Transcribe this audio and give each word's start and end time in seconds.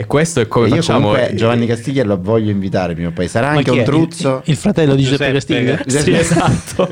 E 0.00 0.06
questo 0.06 0.40
è 0.40 0.48
come 0.48 0.68
Io 0.68 0.76
facciamo. 0.76 1.08
comunque 1.10 1.34
Giovanni 1.34 1.66
Castiglia 1.66 2.04
lo 2.04 2.18
voglio 2.18 2.50
invitare 2.50 2.94
prima 2.94 3.08
o 3.08 3.12
poi. 3.12 3.28
Sarà 3.28 3.50
Ma 3.50 3.58
anche 3.58 3.70
un 3.70 3.78
è? 3.80 3.82
truzzo. 3.82 4.40
Il, 4.44 4.52
il 4.52 4.56
fratello 4.56 4.94
di 4.94 5.02
Giuseppe 5.02 5.30
Giuseppe, 5.32 5.76
Castiglia? 5.82 6.00
Sì, 6.02 6.12
esatto. 6.14 6.90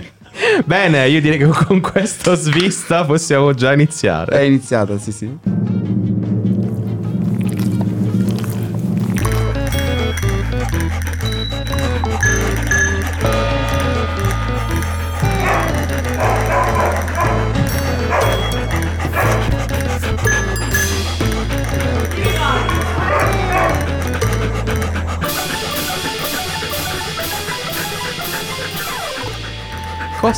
Bene, 0.66 1.08
io 1.08 1.20
direi 1.22 1.38
che 1.38 1.46
con 1.46 1.80
questo 1.80 2.34
svista 2.34 3.04
possiamo 3.06 3.54
già 3.54 3.70
È 3.70 3.74
iniziare. 3.74 4.44
iniziata, 4.46 4.98
sì, 4.98 5.10
sì. 5.10 5.36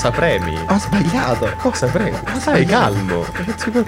Cosa 0.01 0.13
premi? 0.13 0.57
Ho 0.67 0.79
sbagliato. 0.79 1.53
Cosa 1.59 1.87
premi? 1.89 2.17
Stai 2.39 2.65
calmo. 2.65 3.23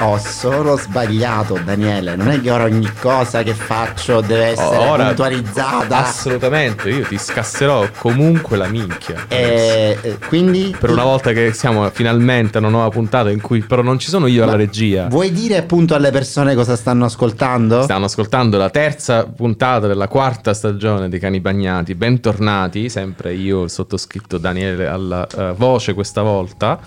Ho 0.01 0.19
solo 0.19 0.77
sbagliato, 0.77 1.59
Daniele. 1.65 2.17
Non 2.17 2.29
è 2.29 2.39
che 2.39 2.51
ora 2.51 2.65
ogni 2.65 2.93
cosa 3.01 3.43
che 3.43 3.55
faccio 3.55 4.21
deve 4.21 4.49
essere 4.49 4.77
Ora- 4.77 5.07
puntualizzata. 5.07 6.05
Assolutamente, 6.05 6.91
io 6.91 7.07
ti 7.07 7.17
scasserò 7.17 7.89
comunque 7.97 8.59
la 8.59 8.67
minchia. 8.67 9.25
E, 9.27 9.97
e 10.03 10.19
quindi. 10.29 10.77
Per 10.79 10.91
una 10.91 11.05
volta 11.05 11.33
che 11.33 11.55
siamo 11.55 11.89
finalmente 11.89 12.59
a 12.59 12.61
una 12.61 12.69
nuova 12.69 12.91
puntata 12.91 13.31
in 13.31 13.41
cui 13.41 13.63
però 13.63 13.81
non 13.81 13.99
ci 13.99 14.11
sono 14.11 14.27
io 14.27 14.43
alla 14.43 14.57
regia. 14.57 15.07
Vuoi 15.07 15.33
dire 15.33 15.57
appunto 15.57 15.95
alle 15.95 16.11
persone 16.11 16.55
cosa 16.55 16.77
stanno 16.77 17.07
ascoltando? 17.07 17.85
Stanno 17.85 18.05
ascoltando 18.05 18.59
la 18.59 18.69
terza 18.69 19.25
puntata 19.25 19.87
della 19.87 20.09
quarta 20.09 20.53
stagione 20.53 21.09
dei 21.09 21.19
Cani 21.19 21.41
Bagnati. 21.41 21.95
Bentornati, 21.95 22.91
sempre 22.91 23.33
io, 23.33 23.63
il 23.63 23.71
sottoscritto 23.71 24.37
Daniele 24.37 24.87
alla 24.87 25.27
eh, 25.27 25.55
voce 25.57 25.95
questa 26.03 26.23
volta. 26.23 26.79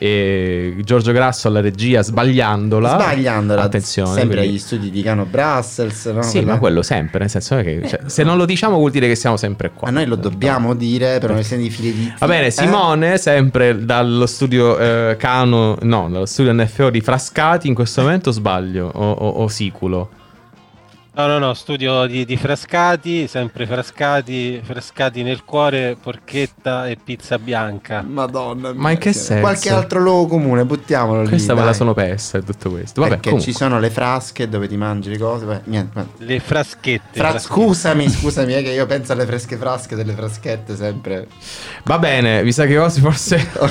E 0.00 0.76
Giorgio 0.84 1.10
Grasso 1.10 1.48
alla 1.48 1.60
regia 1.60 2.02
sbagliandola. 2.02 2.90
Sbagliandola. 2.90 3.62
Attenzione. 3.62 4.12
Sempre 4.14 4.36
quindi- 4.36 4.48
agli 4.54 4.58
studi 4.58 4.90
di 4.90 5.02
Cano 5.02 5.24
Brussels. 5.24 6.06
No? 6.06 6.22
Sì, 6.22 6.36
Quella- 6.38 6.52
ma 6.52 6.58
quello 6.60 6.82
sempre, 6.82 7.18
nel 7.18 7.30
senso 7.30 7.56
che 7.56 7.82
cioè, 7.88 8.00
se 8.06 8.22
non 8.22 8.36
lo 8.36 8.44
diciamo 8.44 8.76
vuol 8.76 8.92
dire 8.92 9.08
che 9.08 9.16
siamo 9.16 9.36
sempre 9.36 9.72
qua. 9.74 9.88
A 9.88 9.90
noi 9.90 10.06
lo 10.06 10.14
dobbiamo 10.14 10.74
dire 10.74 11.14
per 11.18 11.24
una 11.30 11.34
questione 11.38 11.62
di 11.64 11.70
fili 11.70 11.92
di. 11.92 12.12
Va 12.16 12.26
bene, 12.28 12.46
eh? 12.46 12.50
Simone, 12.52 13.18
sempre 13.18 13.84
dallo 13.84 14.26
studio 14.26 14.78
eh, 14.78 15.16
Cano, 15.18 15.76
no, 15.82 16.08
dallo 16.08 16.26
studio 16.26 16.52
NFO 16.52 16.90
di 16.90 17.00
Frascati, 17.00 17.66
in 17.66 17.74
questo 17.74 18.02
momento 18.02 18.30
sbaglio, 18.30 18.88
o, 18.94 19.10
o- 19.10 19.28
o 19.42 19.48
siculo. 19.48 20.10
No, 21.18 21.26
no, 21.26 21.38
no, 21.40 21.52
studio 21.54 22.06
di, 22.06 22.24
di 22.24 22.36
Frascati, 22.36 23.26
sempre 23.26 23.66
Frascati, 23.66 24.60
Frascati 24.62 25.24
nel 25.24 25.42
cuore, 25.44 25.96
porchetta 26.00 26.86
e 26.86 26.96
pizza 27.02 27.40
bianca. 27.40 28.04
Madonna 28.06 28.70
mia. 28.70 28.80
Ma 28.80 28.90
in 28.92 28.98
che 28.98 29.12
senso? 29.12 29.40
Qualche 29.40 29.68
altro 29.68 29.98
luogo 29.98 30.28
comune, 30.28 30.64
buttiamolo 30.64 31.22
lì. 31.22 31.28
Questa 31.30 31.56
me 31.56 31.64
la 31.64 31.72
sono 31.72 31.92
persa 31.92 32.38
e 32.38 32.44
tutto 32.44 32.70
questo. 32.70 33.00
Vabbè, 33.00 33.14
Perché 33.14 33.30
comunque. 33.30 33.52
ci 33.52 33.58
sono 33.58 33.80
le 33.80 33.90
frasche 33.90 34.48
dove 34.48 34.68
ti 34.68 34.76
mangi 34.76 35.08
le 35.10 35.18
cose. 35.18 35.44
beh, 35.44 35.60
niente, 35.64 35.90
ma- 35.94 36.06
Le 36.18 36.38
fraschette. 36.38 37.18
Fra- 37.18 37.30
fraschette. 37.30 37.52
scusami, 37.52 38.08
scusami, 38.08 38.52
è 38.52 38.62
che 38.62 38.70
io 38.70 38.86
penso 38.86 39.10
alle 39.10 39.26
fresche 39.26 39.56
frasche 39.56 39.96
delle 39.96 40.12
fraschette 40.12 40.76
sempre. 40.76 41.26
Va 41.82 41.98
bene, 41.98 42.44
mi 42.44 42.52
sa 42.52 42.64
che 42.64 42.78
oggi 42.78 43.00
forse 43.00 43.44
Oh 43.58 43.68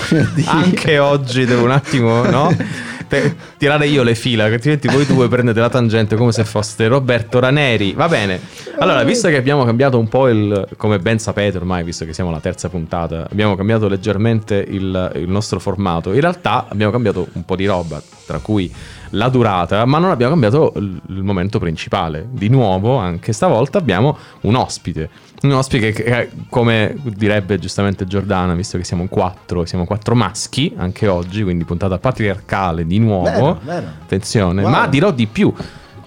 anche 0.48 1.00
oggi 1.00 1.46
devo 1.46 1.64
un 1.64 1.72
attimo, 1.72 2.24
no? 2.30 2.54
Pe- 3.08 3.36
tirare 3.58 3.88
io 3.88 4.04
le 4.04 4.16
fila, 4.16 4.46
altrimenti 4.46 4.88
voi 4.88 5.06
due 5.06 5.28
prendete 5.28 5.60
la 5.60 5.70
tangente 5.70 6.16
come 6.16 6.32
se 6.32 6.44
foste 6.44 6.88
Roberto 6.88 7.40
Raneri. 7.40 7.94
Va 7.94 8.08
bene. 8.08 8.40
Allora, 8.80 9.04
visto 9.04 9.28
che 9.30 9.36
abbiamo 9.36 9.64
cambiato 9.64 9.98
un 9.98 10.08
po' 10.08 10.28
il. 10.28 10.68
come 10.78 11.00
ben 11.00 11.20
sapete 11.20 11.58
ormai, 11.58 11.84
visto 11.84 12.06
che 12.06 12.14
siamo 12.14 12.30
alla 12.30 12.40
terza 12.40 12.70
puntata, 12.70 13.28
abbiamo 13.30 13.56
cambiato 13.56 13.88
leggermente 13.88 14.56
il, 14.68 15.12
il 15.16 15.30
nostro 15.30 15.60
formato. 15.60 16.14
In 16.14 16.22
realtà 16.22 16.68
abbiamo 16.70 16.92
cambiato 16.92 17.28
un 17.34 17.46
po' 17.46 17.56
di 17.56 17.66
roba, 17.66 18.02
tra 18.26 18.40
cui 18.40 18.72
la 19.12 19.30
durata, 19.30 19.86
ma 19.86 19.98
non 20.00 20.12
abbiamo 20.12 20.32
cambiato 20.32 20.74
il, 20.78 21.24
momento 21.24 21.60
principale. 21.60 22.28
Di 22.32 22.50
nuovo, 22.50 22.98
anche 22.98 23.34
stavolta 23.34 23.78
abbiamo 23.78 24.18
un 24.42 24.56
ospite. 24.56 25.10
Un 25.44 25.52
ospite 25.52 25.92
che, 25.92 26.04
che, 26.04 26.30
come 26.50 26.96
direbbe 27.04 27.60
giustamente 27.60 28.06
Giordana, 28.06 28.54
visto 28.56 28.78
che 28.78 28.84
siamo 28.84 29.08
quattro, 29.08 29.66
siamo 29.66 29.86
quattro 29.86 30.16
maschi 30.16 30.74
anche 30.78 31.08
oggi, 31.08 31.44
quindi 31.44 31.64
puntata 31.64 31.98
patriarcale 31.98 32.86
di 32.86 33.00
nuovo. 33.00 33.30
Vero, 33.30 33.60
vero. 33.64 33.88
Attenzione, 34.04 34.62
Wow. 34.64 34.72
ma 34.72 34.88
dirò 34.88 35.12
di 35.12 35.28
più. 35.28 35.54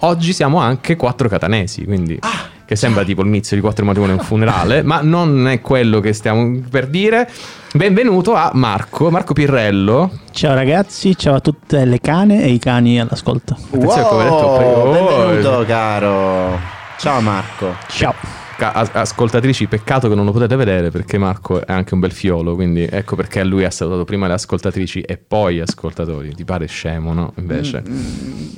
Oggi 0.03 0.33
siamo 0.33 0.57
anche 0.59 0.95
quattro 0.95 1.29
catanesi, 1.29 1.85
quindi 1.85 2.17
Ah, 2.21 2.49
che 2.71 2.77
sembra 2.77 3.03
tipo 3.03 3.21
l'inizio 3.21 3.57
di 3.57 3.61
quattro 3.61 3.83
matrimoni 3.83 4.13
e 4.13 4.15
un 4.15 4.23
funerale, 4.23 4.81
ma 4.81 5.01
non 5.01 5.45
è 5.49 5.59
quello 5.59 5.99
che 5.99 6.13
stiamo 6.13 6.57
per 6.69 6.87
dire. 6.87 7.29
Benvenuto 7.73 8.33
a 8.33 8.51
Marco, 8.53 9.11
Marco 9.11 9.33
Pirrello. 9.33 10.09
Ciao 10.31 10.53
ragazzi, 10.53 11.17
ciao 11.17 11.35
a 11.35 11.41
tutte 11.41 11.83
le 11.83 11.99
cane 11.99 12.41
e 12.41 12.47
i 12.47 12.59
cani 12.59 12.97
all'ascolto. 12.97 13.57
Attenzione, 13.61 14.07
come 14.07 14.23
detto 14.23 14.35
Wow, 14.35 14.57
prima. 14.57 14.71
Oh, 14.71 15.25
benvenuto 15.25 15.65
caro. 15.67 16.59
Ciao 16.97 17.19
Marco. 17.19 17.75
Ciao. 17.89 18.40
Ca- 18.61 18.73
as- 18.73 18.91
ascoltatrici, 18.93 19.65
peccato 19.65 20.07
che 20.07 20.13
non 20.13 20.23
lo 20.23 20.31
potete 20.31 20.55
vedere 20.55 20.91
perché 20.91 21.17
Marco 21.17 21.65
è 21.65 21.71
anche 21.73 21.95
un 21.95 21.99
bel 21.99 22.11
fiolo, 22.11 22.53
quindi 22.53 22.87
ecco 22.87 23.15
perché 23.15 23.43
lui 23.43 23.63
ha 23.63 23.71
salutato 23.71 24.03
prima 24.05 24.27
le 24.27 24.33
ascoltatrici 24.33 25.01
e 25.01 25.17
poi 25.17 25.55
gli 25.55 25.59
ascoltatori. 25.61 26.35
Ti 26.35 26.45
pare 26.45 26.67
scemo, 26.67 27.11
no? 27.11 27.33
Invece, 27.37 27.77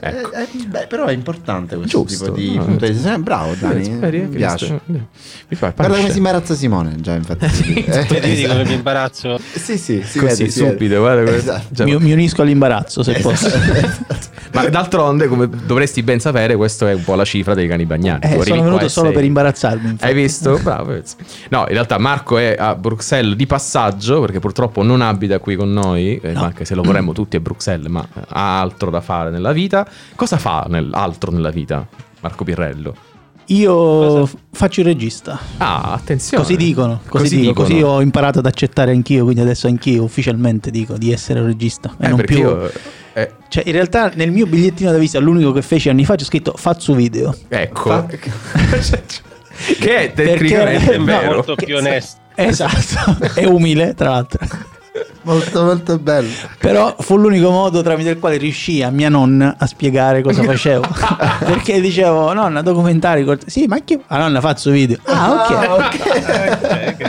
ecco. 0.02 0.32
Eh, 0.34 0.42
eh, 0.42 0.66
beh, 0.68 0.88
però 0.88 1.06
è 1.06 1.14
importante 1.14 1.78
questo 1.78 2.04
Giusto, 2.04 2.26
tipo 2.34 2.36
di 2.38 2.54
no, 2.54 2.66
punto 2.66 2.86
di 2.86 2.92
vista. 2.92 3.18
Bravo 3.18 3.54
Dani, 3.58 3.86
Speri, 3.86 4.20
mi 4.24 4.30
che 4.32 4.36
piace. 4.36 4.82
Mi 4.88 5.56
fa 5.56 5.72
Guarda 5.74 5.96
come 5.96 6.12
si 6.12 6.18
imbarazza 6.18 6.54
Simone, 6.54 6.96
già 7.00 7.14
infatti. 7.16 7.48
Sì, 7.54 7.74
Eh, 7.76 8.04
Vedi 8.10 8.32
esatto. 8.44 8.52
come 8.58 8.66
mi 8.66 8.74
imbarazzo? 8.74 9.40
Sì, 9.56 9.78
sì, 9.78 10.04
si 10.04 10.20
Così, 10.20 10.44
vede, 10.44 10.52
subito, 10.52 10.98
guarda. 11.00 11.32
Esatto. 11.34 11.86
Mi, 11.86 11.96
mi 11.98 12.12
unisco 12.12 12.42
all'imbarazzo 12.42 13.04
se 13.04 13.14
posso. 13.22 13.50
Ma 14.54 14.68
d'altronde, 14.70 15.28
come 15.28 15.50
dovresti 15.66 16.04
ben 16.04 16.20
sapere, 16.20 16.56
questa 16.56 16.90
è 16.90 16.94
un 16.94 17.04
po' 17.04 17.16
la 17.16 17.24
cifra 17.26 17.54
dei 17.56 17.68
cani 17.68 17.86
bagnati. 17.86 18.28
Eh, 18.28 18.42
sono 18.44 18.62
venuto 18.62 18.88
solo 18.90 19.08
sei- 19.08 19.16
per 19.16 19.24
imbarazzarmi. 19.24 19.93
Infatti. 19.94 20.12
Hai 20.12 20.18
visto? 20.22 20.60
Bravo. 20.62 20.92
No, 21.50 21.60
in 21.62 21.74
realtà 21.74 21.98
Marco 21.98 22.38
è 22.38 22.56
a 22.58 22.76
Bruxelles 22.76 23.36
di 23.36 23.46
passaggio 23.48 24.20
perché 24.20 24.40
purtroppo 24.40 24.84
non 24.84 25.02
abita 25.02 25.40
qui 25.40 25.56
con 25.56 25.72
noi, 25.72 26.20
eh, 26.22 26.34
anche 26.34 26.66
se 26.66 26.76
lo 26.76 26.82
vorremmo 26.84 27.12
tutti 27.14 27.36
a 27.36 27.40
Bruxelles, 27.40 27.88
ma 27.88 28.06
ha 28.28 28.60
altro 28.60 28.90
da 28.90 29.02
fare 29.02 29.30
nella 29.30 29.52
vita. 29.54 29.88
Cosa 30.16 30.38
fa 30.38 30.66
nel- 30.70 30.90
altro 30.94 31.32
nella 31.32 31.50
vita 31.52 31.88
Marco 32.22 32.44
Pirrello? 32.44 32.96
Io 33.48 34.26
f- 34.26 34.36
faccio 34.52 34.80
il 34.80 34.86
regista. 34.86 35.38
Ah, 35.58 35.92
attenzione. 35.94 36.42
Così 36.44 36.56
dicono, 36.56 37.02
così, 37.10 37.24
Così 37.24 37.36
dico, 37.40 37.48
dicono. 37.50 37.68
così 37.68 37.82
ho 37.82 38.02
imparato 38.02 38.40
ad 38.40 38.46
accettare 38.46 38.92
anch'io, 38.92 39.24
quindi 39.24 39.42
adesso 39.42 39.68
anch'io 39.68 40.04
ufficialmente 40.04 40.72
dico 40.72 40.98
di 40.98 41.12
essere 41.12 41.42
un 41.42 41.48
regista. 41.48 41.94
E 42.00 42.06
Eh, 42.06 42.10
non 42.10 42.22
più... 42.24 42.38
io... 42.38 42.72
eh, 43.14 43.32
Cioè, 43.50 43.64
in 43.66 43.74
realtà 43.74 44.12
nel 44.16 44.32
mio 44.32 44.46
bigliettino 44.46 44.92
da 44.92 44.98
visita, 44.98 45.20
l'unico 45.20 45.52
che 45.52 45.62
feci 45.62 45.90
anni 45.90 46.06
fa, 46.06 46.16
c'è 46.16 46.24
scritto 46.24 46.54
Fazzu 46.56 46.96
video. 46.96 47.36
ecco. 47.50 48.08
che 49.80 49.96
è 49.98 50.12
Perché- 50.12 50.38
tecnicamente 50.38 50.98
no, 50.98 51.04
vero. 51.06 51.34
Molto 51.36 51.56
più 51.56 51.76
onesto. 51.78 52.20
Esatto, 52.36 53.18
è 53.36 53.46
umile 53.46 53.94
tra 53.94 54.10
l'altro. 54.10 54.40
Molto 55.24 55.64
molto 55.64 55.98
bello. 55.98 56.28
Però 56.60 56.96
fu 57.00 57.16
l'unico 57.18 57.50
modo 57.50 57.82
tramite 57.82 58.10
il 58.10 58.20
quale 58.20 58.36
riuscì 58.38 58.84
a 58.84 58.90
mia 58.90 59.08
nonna 59.10 59.56
a 59.58 59.66
spiegare 59.66 60.22
cosa 60.22 60.44
facevo. 60.44 60.84
Perché 61.46 61.80
dicevo, 61.80 62.34
nonna, 62.34 62.62
documentari. 62.62 63.24
col- 63.24 63.40
Sì, 63.46 63.66
ma 63.68 63.78
che... 63.86 64.02
La 64.08 64.18
nonna 64.18 64.42
faccio 64.42 64.72
video. 64.72 64.98
Ah, 65.06 65.76
ok. 65.76 67.04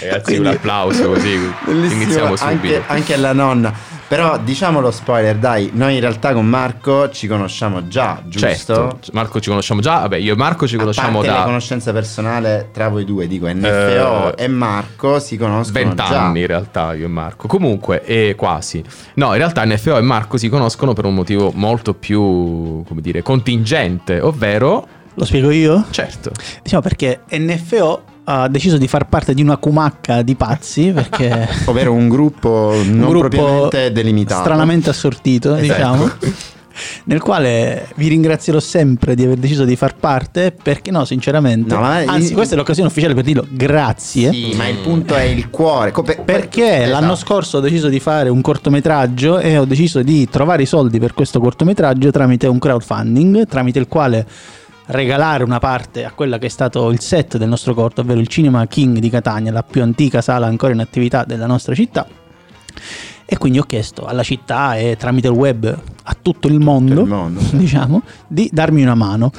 Ragazzi, 0.00 0.22
Quindi- 0.22 0.38
un 0.38 0.46
applauso 0.54 1.08
così. 1.08 1.38
Bellissimo, 1.64 2.02
Iniziamo 2.02 2.36
subito. 2.36 2.46
anche, 2.76 2.82
anche 2.86 3.14
alla 3.14 3.32
nonna. 3.32 3.72
Però 4.08 4.38
diciamo 4.38 4.80
lo 4.80 4.92
spoiler, 4.92 5.36
dai, 5.36 5.70
noi 5.72 5.94
in 5.94 6.00
realtà 6.00 6.32
con 6.32 6.46
Marco 6.46 7.10
ci 7.10 7.26
conosciamo 7.26 7.88
già, 7.88 8.22
giusto? 8.24 8.46
Certo, 8.46 8.98
Marco 9.12 9.40
ci 9.40 9.48
conosciamo 9.48 9.80
già. 9.80 9.98
Vabbè, 9.98 10.16
io 10.18 10.34
e 10.34 10.36
Marco 10.36 10.68
ci 10.68 10.76
A 10.76 10.78
conosciamo 10.78 11.18
parte 11.18 11.30
la 11.30 11.38
da 11.38 11.44
conoscenza 11.44 11.92
personale 11.92 12.68
tra 12.72 12.88
voi 12.88 13.04
due, 13.04 13.26
dico 13.26 13.48
NFO 13.48 14.36
Eh, 14.36 14.44
e 14.44 14.48
Marco 14.48 15.18
si 15.18 15.36
conoscono 15.36 15.84
20 15.84 15.96
già. 15.96 16.24
anni 16.24 16.40
in 16.42 16.46
realtà 16.46 16.94
io 16.94 17.06
e 17.06 17.08
Marco. 17.08 17.48
Comunque, 17.48 18.04
e 18.04 18.34
quasi. 18.36 18.82
No, 19.14 19.32
in 19.32 19.38
realtà 19.38 19.64
NFO 19.64 19.96
e 19.96 20.02
Marco 20.02 20.36
si 20.36 20.48
conoscono 20.48 20.92
per 20.92 21.04
un 21.04 21.14
motivo 21.14 21.50
molto 21.54 21.92
più, 21.92 22.84
come 22.86 23.00
dire, 23.00 23.22
contingente, 23.22 24.20
ovvero... 24.20 24.86
Lo 25.14 25.24
spiego 25.24 25.50
io? 25.50 25.84
Certo. 25.90 26.30
Diciamo 26.62 26.82
perché 26.82 27.22
NFO 27.30 28.02
ha 28.28 28.48
deciso 28.48 28.76
di 28.76 28.88
far 28.88 29.08
parte 29.08 29.34
di 29.34 29.42
una 29.42 29.56
cumacca 29.56 30.22
di 30.22 30.34
pazzi 30.34 30.90
perché 30.92 31.48
Ovvero 31.66 31.92
un 31.92 32.08
gruppo 32.08 32.72
un 32.74 32.96
non 32.98 33.08
gruppo 33.10 33.28
propriamente 33.28 33.92
delimitato. 33.92 34.40
stranamente 34.42 34.90
assortito, 34.90 35.54
Esatto. 35.54 35.62
diciamo. 35.72 36.10
Nel 37.04 37.20
quale 37.22 37.88
vi 37.94 38.08
ringrazierò 38.08 38.60
sempre 38.60 39.14
di 39.14 39.24
aver 39.24 39.38
deciso 39.38 39.64
di 39.64 39.76
far 39.76 39.94
parte, 39.96 40.52
perché 40.62 40.90
no, 40.90 41.06
sinceramente. 41.06 41.74
No, 41.74 41.80
Anzi, 41.82 42.34
questa 42.34 42.52
è 42.54 42.58
l'occasione 42.58 42.88
ufficiale 42.88 43.14
per 43.14 43.24
dirlo. 43.24 43.46
Grazie. 43.48 44.30
Sì, 44.30 44.52
ma 44.56 44.66
il 44.68 44.76
punto 44.78 45.14
è 45.14 45.22
il 45.22 45.48
cuore. 45.48 45.90
Co- 45.90 46.02
per- 46.02 46.20
Perché 46.22 46.82
esatto. 46.82 46.90
l'anno 47.00 47.14
scorso 47.14 47.56
ho 47.56 47.60
deciso 47.60 47.88
di 47.88 47.98
fare 47.98 48.28
un 48.28 48.42
cortometraggio 48.42 49.38
e 49.38 49.56
ho 49.56 49.64
deciso 49.64 50.02
di 50.02 50.28
trovare 50.28 50.64
i 50.64 50.66
soldi 50.66 50.98
per 50.98 51.14
questo 51.14 51.40
cortometraggio 51.40 52.10
tramite 52.10 52.46
un 52.46 52.58
crowdfunding, 52.58 53.46
tramite 53.46 53.78
il 53.78 53.88
quale 53.88 54.26
regalare 54.86 55.44
una 55.44 55.58
parte 55.58 56.04
a 56.04 56.12
quella 56.12 56.38
che 56.38 56.46
è 56.46 56.50
stato 56.50 56.90
il 56.90 57.00
set 57.00 57.36
del 57.36 57.48
nostro 57.48 57.74
corto, 57.74 58.02
ovvero 58.02 58.20
il 58.20 58.28
Cinema 58.28 58.66
King 58.66 58.98
di 58.98 59.10
Catania, 59.10 59.52
la 59.52 59.62
più 59.62 59.82
antica 59.82 60.20
sala 60.20 60.46
ancora 60.46 60.72
in 60.72 60.80
attività 60.80 61.24
della 61.24 61.46
nostra 61.46 61.74
città. 61.74 62.06
E 63.24 63.38
quindi 63.38 63.58
ho 63.58 63.64
chiesto 63.64 64.06
alla 64.06 64.22
città 64.22 64.76
e 64.76 64.96
tramite 64.96 65.26
il 65.26 65.34
web 65.34 65.78
a 66.04 66.16
tutto 66.20 66.46
il 66.46 66.60
mondo, 66.60 67.02
il 67.02 67.08
mondo, 67.08 67.40
diciamo, 67.50 68.02
di 68.28 68.48
darmi 68.52 68.82
una 68.82 68.94
mano. 68.94 69.32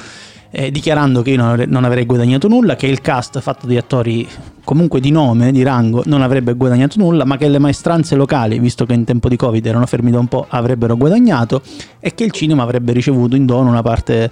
eh, 0.50 0.70
dichiarando 0.70 1.22
che 1.22 1.30
io 1.30 1.66
non 1.66 1.84
avrei 1.84 2.06
guadagnato 2.06 2.48
nulla, 2.48 2.76
che 2.76 2.86
il 2.86 3.00
cast 3.00 3.40
fatto 3.40 3.66
di 3.66 3.76
attori 3.76 4.26
comunque 4.64 5.00
di 5.00 5.10
nome, 5.10 5.52
di 5.52 5.62
rango, 5.62 6.02
non 6.06 6.22
avrebbe 6.22 6.54
guadagnato 6.54 6.98
nulla, 6.98 7.24
ma 7.24 7.36
che 7.36 7.48
le 7.48 7.58
maestranze 7.58 8.16
locali, 8.16 8.58
visto 8.58 8.84
che 8.84 8.92
in 8.92 9.04
tempo 9.04 9.28
di 9.28 9.36
Covid 9.36 9.64
erano 9.64 9.86
fermi 9.86 10.10
da 10.10 10.18
un 10.18 10.26
po', 10.26 10.46
avrebbero 10.48 10.96
guadagnato 10.96 11.62
e 12.00 12.14
che 12.14 12.24
il 12.24 12.32
cinema 12.32 12.62
avrebbe 12.62 12.92
ricevuto 12.92 13.36
in 13.36 13.46
dono 13.46 13.70
una 13.70 13.82
parte 13.82 14.30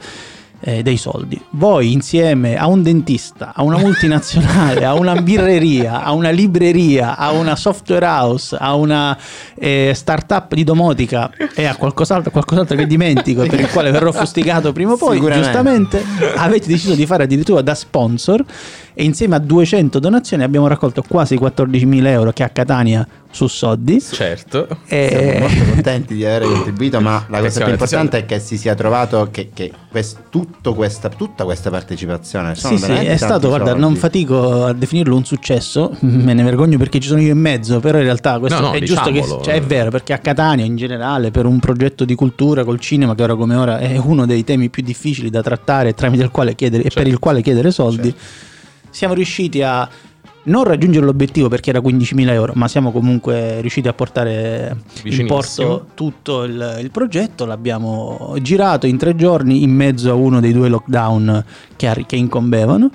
eh, 0.60 0.82
dei 0.82 0.96
soldi. 0.96 1.40
Voi 1.50 1.92
insieme 1.92 2.56
a 2.56 2.66
un 2.66 2.82
dentista, 2.82 3.52
a 3.54 3.62
una 3.62 3.78
multinazionale, 3.78 4.84
a 4.84 4.94
una 4.94 5.14
birreria, 5.20 6.02
a 6.02 6.12
una 6.12 6.30
libreria, 6.30 7.16
a 7.16 7.30
una 7.32 7.56
software 7.56 8.06
house, 8.06 8.56
a 8.58 8.74
una 8.74 9.16
eh, 9.54 9.92
startup 9.94 10.54
di 10.54 10.64
domotica 10.64 11.30
e 11.54 11.64
a 11.64 11.76
qualcos'altro, 11.76 12.30
qualcos'altro 12.30 12.76
che 12.76 12.86
dimentico 12.86 13.44
per 13.46 13.60
il 13.60 13.70
quale 13.70 13.90
verrò 13.90 14.12
fustigato 14.12 14.72
prima 14.72 14.92
o 14.92 14.96
poi, 14.96 15.20
giustamente 15.20 16.04
avete 16.36 16.66
deciso 16.66 16.94
di 16.94 17.06
fare 17.06 17.24
addirittura 17.24 17.60
da 17.62 17.74
sponsor 17.74 18.44
e 18.98 19.04
insieme 19.04 19.34
a 19.36 19.38
200 19.38 19.98
donazioni 19.98 20.42
abbiamo 20.42 20.66
raccolto 20.68 21.02
quasi 21.06 21.36
14.000 21.36 22.06
euro 22.06 22.32
che 22.32 22.42
a 22.42 22.48
Catania 22.48 23.06
su 23.30 23.46
soldi. 23.46 24.00
Certo. 24.00 24.66
E- 24.86 25.08
Siamo 25.10 25.38
molto 25.40 25.64
contenti 25.74 26.14
di 26.14 26.24
aver 26.24 26.44
contribuito, 26.48 27.00
ma 27.02 27.26
la 27.28 27.40
cosa 27.40 27.62
più 27.62 27.72
importante 27.72 28.16
è 28.16 28.24
che 28.24 28.38
si 28.40 28.56
sia 28.56 28.74
trovato 28.74 29.28
che, 29.30 29.50
che 29.52 29.70
quest- 29.90 30.30
tutto 30.30 30.72
questa, 30.72 31.10
tutta 31.10 31.44
questa 31.44 31.68
partecipazione 31.68 32.54
sono 32.54 32.78
Sì, 32.78 32.84
sì, 32.84 32.92
è 32.92 33.16
stato, 33.18 33.48
guarda, 33.48 33.66
soldi. 33.72 33.80
non 33.82 33.96
fatico 33.96 34.64
a 34.64 34.72
definirlo 34.72 35.14
un 35.14 35.26
successo, 35.26 35.94
me 36.00 36.32
ne 36.32 36.42
vergogno 36.42 36.78
perché 36.78 36.98
ci 36.98 37.08
sono 37.08 37.20
io 37.20 37.32
in 37.32 37.38
mezzo, 37.38 37.78
però 37.80 37.98
in 37.98 38.04
realtà 38.04 38.38
questo 38.38 38.58
No, 38.60 38.68
no, 38.68 38.72
è 38.72 38.80
giusto 38.80 39.04
che 39.10 39.20
diciamolo. 39.20 39.42
cioè, 39.42 39.54
è 39.56 39.60
vero, 39.60 39.90
perché 39.90 40.14
a 40.14 40.18
Catania 40.18 40.64
in 40.64 40.76
generale 40.76 41.30
per 41.30 41.44
un 41.44 41.60
progetto 41.60 42.06
di 42.06 42.14
cultura 42.14 42.64
col 42.64 42.80
cinema 42.80 43.14
che 43.14 43.22
ora 43.24 43.34
come 43.34 43.54
ora 43.56 43.78
è 43.78 43.98
uno 43.98 44.24
dei 44.24 44.42
temi 44.44 44.70
più 44.70 44.82
difficili 44.82 45.28
da 45.28 45.42
trattare 45.42 45.92
tramite 45.92 46.22
il 46.22 46.30
quale 46.30 46.54
chiedere 46.54 46.84
e 46.84 46.84
per 46.84 46.92
Certo. 46.94 47.08
il 47.10 47.18
quale 47.18 47.42
chiedere 47.42 47.70
soldi, 47.70 48.14
siamo 48.96 49.12
riusciti 49.12 49.60
a 49.60 49.86
non 50.44 50.64
raggiungere 50.64 51.04
l'obiettivo 51.04 51.48
perché 51.48 51.68
era 51.68 51.80
15.000 51.80 52.30
euro, 52.30 52.52
ma 52.54 52.66
siamo 52.66 52.92
comunque 52.92 53.60
riusciti 53.60 53.88
a 53.88 53.92
portare 53.92 54.74
in 55.02 55.26
porto 55.26 55.88
tutto 55.92 56.44
il, 56.44 56.78
il 56.80 56.90
progetto. 56.90 57.44
L'abbiamo 57.44 58.36
girato 58.40 58.86
in 58.86 58.96
tre 58.96 59.14
giorni 59.14 59.62
in 59.62 59.70
mezzo 59.70 60.10
a 60.10 60.14
uno 60.14 60.40
dei 60.40 60.54
due 60.54 60.70
lockdown 60.70 61.44
che, 61.76 62.04
che 62.06 62.16
incombevano. 62.16 62.90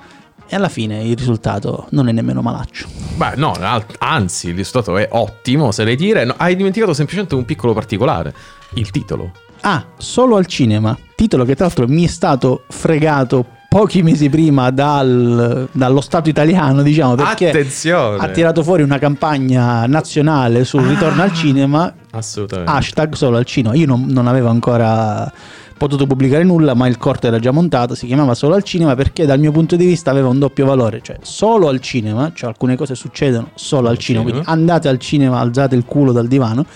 E 0.48 0.56
alla 0.56 0.68
fine 0.68 1.04
il 1.04 1.16
risultato 1.16 1.86
non 1.90 2.08
è 2.08 2.12
nemmeno 2.12 2.42
malaccio. 2.42 2.88
Beh, 3.14 3.36
no, 3.36 3.54
anzi, 3.98 4.48
il 4.48 4.56
risultato 4.56 4.96
è 4.96 5.06
ottimo, 5.12 5.70
se 5.70 5.84
lei 5.84 5.94
dire. 5.94 6.24
No, 6.24 6.34
hai 6.36 6.56
dimenticato 6.56 6.92
semplicemente 6.94 7.36
un 7.36 7.44
piccolo 7.44 7.74
particolare. 7.74 8.34
Il 8.74 8.90
titolo. 8.90 9.30
Ah, 9.60 9.86
solo 9.98 10.34
al 10.34 10.46
cinema. 10.46 10.98
Titolo 11.14 11.44
che 11.44 11.54
tra 11.54 11.66
l'altro 11.66 11.86
mi 11.86 12.02
è 12.04 12.08
stato 12.08 12.64
fregato 12.68 13.60
pochi 13.72 14.02
mesi 14.02 14.28
prima 14.28 14.68
dal- 14.68 15.66
dallo 15.72 16.02
Stato 16.02 16.28
italiano, 16.28 16.82
diciamo, 16.82 17.14
perché 17.14 17.48
Attenzione. 17.48 18.18
ha 18.18 18.28
tirato 18.28 18.62
fuori 18.62 18.82
una 18.82 18.98
campagna 18.98 19.86
nazionale 19.86 20.64
sul 20.64 20.82
ritorno 20.82 21.22
al 21.22 21.32
cinema 21.32 21.90
Assolutamente. 22.10 22.70
hashtag 22.70 23.14
solo 23.14 23.38
al 23.38 23.46
cinema. 23.46 23.74
Io 23.74 23.86
non, 23.86 24.04
non 24.08 24.26
avevo 24.26 24.48
ancora 24.48 25.32
potuto 25.78 26.06
pubblicare 26.06 26.44
nulla, 26.44 26.74
ma 26.74 26.86
il 26.86 26.98
corto 26.98 27.28
era 27.28 27.38
già 27.38 27.50
montato, 27.50 27.94
si 27.94 28.06
chiamava 28.06 28.34
solo 28.34 28.56
al 28.56 28.62
cinema 28.62 28.94
perché 28.94 29.24
dal 29.24 29.38
mio 29.38 29.52
punto 29.52 29.74
di 29.74 29.86
vista 29.86 30.10
aveva 30.10 30.28
un 30.28 30.38
doppio 30.38 30.66
valore, 30.66 31.00
cioè 31.02 31.16
solo 31.22 31.68
al 31.68 31.80
cinema, 31.80 32.30
cioè 32.34 32.50
alcune 32.50 32.76
cose 32.76 32.94
succedono 32.94 33.52
solo 33.54 33.88
al 33.88 33.96
cinema, 33.96 34.26
cinema. 34.26 34.44
quindi 34.44 34.60
andate 34.60 34.88
al 34.88 34.98
cinema, 34.98 35.40
alzate 35.40 35.74
il 35.76 35.86
culo 35.86 36.12
dal 36.12 36.28
divano, 36.28 36.66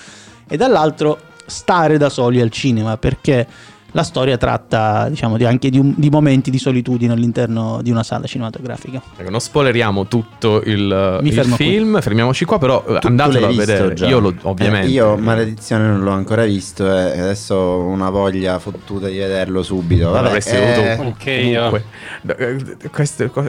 e 0.49 0.57
dall'altro 0.57 1.19
stare 1.45 1.99
da 1.99 2.09
soli 2.09 2.41
al 2.41 2.49
cinema 2.51 2.97
perché 2.97 3.47
la 3.93 4.03
storia 4.03 4.37
tratta 4.37 5.09
diciamo 5.09 5.37
di- 5.37 5.45
anche 5.45 5.71
di, 5.71 5.79
un- 5.79 5.95
di 5.97 6.11
momenti 6.11 6.51
di 6.51 6.59
solitudine 6.59 7.13
all'interno 7.15 7.81
di 7.83 7.91
una 7.91 8.03
sala 8.03 8.27
cinematografica. 8.27 9.01
Ecco, 9.17 9.31
non 9.31 9.41
spoileriamo 9.41 10.07
tutto 10.07 10.63
il, 10.65 11.21
il 11.23 11.33
fermo 11.33 11.57
qui. 11.57 11.65
film, 11.67 12.01
fermiamoci 12.01 12.45
qua, 12.45 12.59
però 12.59 12.83
eh, 12.87 12.93
Tu- 12.95 12.99
tu 12.99 13.07
andatelo 13.07 13.47
a 13.47 13.53
vedere. 13.53 13.95
già? 13.95 14.07
Io 14.07 14.19
lo, 14.19 14.35
ovviamente. 14.43 14.89
Eh, 14.89 14.91
io, 14.91 15.17
maledizione, 15.17 15.87
non 15.87 16.01
l'ho 16.03 16.11
ancora 16.11 16.45
visto 16.45 16.85
e 16.87 17.19
adesso 17.19 17.55
ho 17.55 17.85
una 17.87 18.11
voglia 18.11 18.59
fottuta 18.59 19.09
di 19.09 19.17
vederlo 19.17 19.63
subito. 19.63 20.11
Vabbè, 20.11 20.29
avresti 20.29 20.55
eh, 20.55 20.73
avuto 20.73 20.97
comunque. 20.97 21.85
No, 22.23 22.35
eh, 22.37 22.57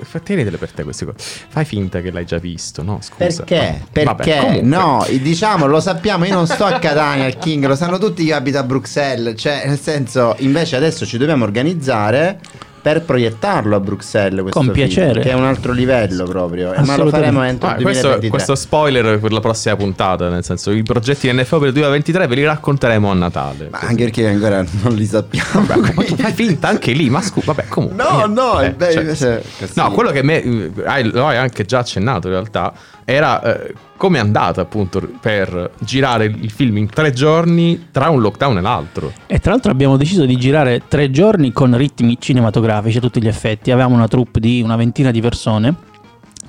fa- 0.04 0.20
tenetele 0.20 0.58
per 0.58 0.72
te 0.72 0.84
queste 0.84 1.06
cose. 1.06 1.18
Fai 1.50 1.66
finta 1.66 2.02
che 2.02 2.12
l'hai 2.12 2.26
già 2.26 2.38
visto, 2.38 2.84
no? 2.84 3.00
Scusa. 3.02 3.44
Perché? 3.44 3.82
Vabbè, 4.04 4.24
Perché? 4.24 4.40
comunque. 4.40 4.62
no, 4.68 5.06
diciamo, 5.22 5.66
lo 5.66 5.80
sappiamo, 5.80 6.26
io 6.26 6.34
non 6.36 6.48
sto 6.48 6.66
a 6.66 6.80
Catania 6.80 7.26
al 7.26 7.38
King, 7.38 7.66
lo 7.66 7.76
sanno 7.76 7.98
tutti 7.98 8.26
che 8.26 8.34
abita 8.34 8.60
a 8.60 8.64
Bruxelles, 8.64 9.40
cioè 9.40 9.64
nel 9.68 9.80
senso, 9.80 10.36
invece 10.40 10.76
adesso 10.76 11.06
ci 11.06 11.18
dobbiamo 11.18 11.44
organizzare 11.44 12.40
per 12.80 13.02
proiettarlo 13.02 13.76
a 13.76 13.82
Bruxelles 13.82 14.40
questo 14.44 14.60
Con 14.60 14.72
film, 14.72 14.86
piacere. 14.88 15.20
che 15.20 15.32
è 15.32 15.34
un 15.34 15.44
altro 15.44 15.74
livello 15.74 16.24
proprio, 16.24 16.72
eh, 16.74 16.82
ma 16.86 16.96
lo 16.96 17.10
faremo 17.10 17.44
entro 17.44 17.68
Ah, 17.68 17.76
il 17.76 17.82
questo, 17.82 18.08
2023. 18.08 18.30
questo 18.30 18.56
spoiler 18.56 19.20
per 19.20 19.32
la 19.34 19.42
prossima 19.42 19.76
puntata, 19.76 20.30
nel 20.30 20.44
senso 20.46 20.72
i 20.72 20.84
progetti 20.84 21.30
NFO 21.34 21.58
per 21.58 21.68
il 21.68 21.74
2023 21.74 22.28
ve 22.28 22.36
li 22.36 22.46
racconteremo 22.46 23.12
a 23.12 23.14
Natale. 23.14 23.68
Ma 23.72 23.80
anche 23.80 24.04
perché 24.06 24.28
ancora 24.30 24.64
non 24.84 24.94
li 24.96 25.06
sappiamo. 25.06 25.66
Vabbè, 25.66 25.92
ma 25.96 26.02
fai 26.04 26.32
finta 26.32 26.70
anche 26.70 26.94
lì, 26.94 27.10
ma 27.10 27.22
scusa, 27.22 27.52
vabbè, 27.52 27.68
comunque. 27.68 28.02
No, 28.02 28.10
niente. 28.26 28.42
no, 28.42 28.60
Eh, 28.62 28.66
è 28.68 28.72
bello, 28.72 29.16
cioè. 29.16 29.42
No, 29.74 29.92
quello 29.92 30.12
che 30.12 30.24
me, 30.24 30.42
eh, 30.42 30.72
hai, 30.86 31.12
lo 31.12 31.28
hai 31.28 31.36
anche 31.38 31.66
già 31.66 31.80
accennato 31.80 32.28
in 32.28 32.34
realtà, 32.34 32.72
era 33.10 33.42
eh, 33.42 33.74
come 33.96 34.18
è 34.18 34.20
andata 34.20 34.60
appunto 34.60 35.00
per 35.22 35.72
girare 35.80 36.26
il 36.26 36.52
film 36.52 36.76
in 36.76 36.90
tre 36.90 37.14
giorni 37.14 37.88
tra 37.90 38.10
un 38.10 38.20
lockdown 38.20 38.58
e 38.58 38.62
l'altro. 38.62 39.14
E 39.28 39.40
tra 39.40 39.52
l'altro 39.52 39.72
abbiamo 39.72 39.96
deciso 39.96 40.26
di 40.26 40.36
girare 40.36 40.82
tre 40.90 41.10
giorni 41.10 41.54
con 41.54 41.78
ritmi 41.78 42.18
cinematografici 42.20 42.98
a 42.98 43.00
tutti 43.00 43.22
gli 43.22 43.28
effetti. 43.30 43.72
Avevamo 43.72 43.96
una 43.96 44.10
troupe 44.10 44.42
di 44.42 44.62
una 44.62 44.76
ventina 44.76 45.10
di 45.12 45.22
persone, 45.22 45.74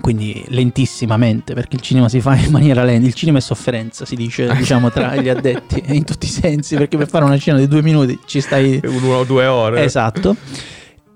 quindi 0.01 0.45
lentissimamente, 0.49 1.55
perché 1.55 1.77
il 1.77 1.83
cinema 1.83 2.09
si 2.09 2.21
fa 2.21 2.35
in 2.35 2.51
maniera 2.53 2.83
lenta. 2.83 3.07
Il 3.07 3.15
cinema 3.15 3.39
è 3.39 3.41
sofferenza, 3.41 4.05
si 4.05 4.17
dice, 4.17 4.51
diciamo, 4.59 4.91
tra 4.91 5.15
gli 5.15 5.29
addetti, 5.29 5.81
in 5.87 6.03
tutti 6.03 6.27
i 6.27 6.31
sensi, 6.31 6.75
perché 6.75 6.97
per 6.97 7.09
fare 7.09 7.25
una 7.25 7.37
scena 7.37 7.59
di 7.59 7.69
due 7.69 7.83
minuti 7.83 8.19
ci 8.27 8.41
stai... 8.41 8.81
Uno 8.85 9.15
o 9.15 9.23
due 9.25 9.47
ore. 9.47 9.85
Esatto. 9.85 10.35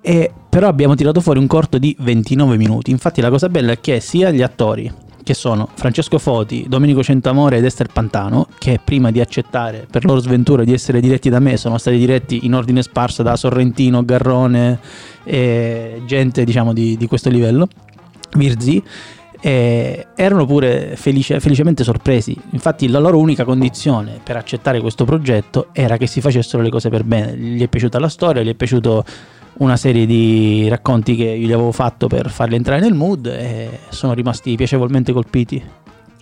E, 0.00 0.32
però 0.48 0.68
abbiamo 0.68 0.94
tirato 0.94 1.20
fuori 1.20 1.40
un 1.40 1.48
corto 1.48 1.78
di 1.78 1.96
29 1.98 2.56
minuti. 2.56 2.92
Infatti 2.92 3.20
la 3.20 3.28
cosa 3.28 3.48
bella 3.48 3.72
è 3.72 3.80
che 3.80 3.98
sia 3.98 4.30
gli 4.30 4.42
attori, 4.42 5.10
che 5.22 5.34
sono 5.34 5.68
Francesco 5.74 6.18
Foti, 6.18 6.66
Domenico 6.68 7.02
Centamore 7.02 7.58
ed 7.58 7.64
Esther 7.64 7.88
Pantano, 7.88 8.48
che 8.58 8.80
prima 8.82 9.10
di 9.10 9.20
accettare 9.20 9.86
per 9.90 10.04
loro 10.04 10.20
sventura 10.20 10.64
di 10.64 10.72
essere 10.72 11.00
diretti 11.00 11.28
da 11.28 11.38
me, 11.38 11.56
sono 11.56 11.78
stati 11.78 11.96
diretti 11.96 12.44
in 12.44 12.54
ordine 12.54 12.82
sparso 12.82 13.22
da 13.22 13.36
Sorrentino, 13.36 14.04
Garrone 14.04 14.78
e 15.24 16.02
gente 16.06 16.44
diciamo 16.44 16.72
di, 16.72 16.96
di 16.96 17.06
questo 17.06 17.30
livello, 17.30 17.68
Virzi. 18.36 18.82
E 19.44 20.06
erano 20.14 20.46
pure 20.46 20.94
felice- 20.94 21.40
felicemente 21.40 21.82
sorpresi. 21.82 22.36
Infatti, 22.50 22.86
la 22.88 23.00
loro 23.00 23.18
unica 23.18 23.44
condizione 23.44 24.20
per 24.22 24.36
accettare 24.36 24.80
questo 24.80 25.04
progetto 25.04 25.70
era 25.72 25.96
che 25.96 26.06
si 26.06 26.20
facessero 26.20 26.62
le 26.62 26.70
cose 26.70 26.90
per 26.90 27.02
bene. 27.02 27.36
Gli 27.36 27.60
è 27.60 27.66
piaciuta 27.66 27.98
la 27.98 28.08
storia, 28.08 28.42
gli 28.42 28.50
è 28.50 28.54
piaciuto 28.54 29.04
una 29.54 29.76
serie 29.76 30.06
di 30.06 30.68
racconti 30.68 31.14
che 31.14 31.24
io 31.24 31.46
gli 31.46 31.52
avevo 31.52 31.72
fatto 31.72 32.06
per 32.06 32.30
farli 32.30 32.54
entrare 32.56 32.80
nel 32.80 32.94
mood 32.94 33.26
e 33.26 33.80
sono 33.90 34.12
rimasti 34.14 34.54
piacevolmente 34.56 35.12
colpiti. 35.12 35.62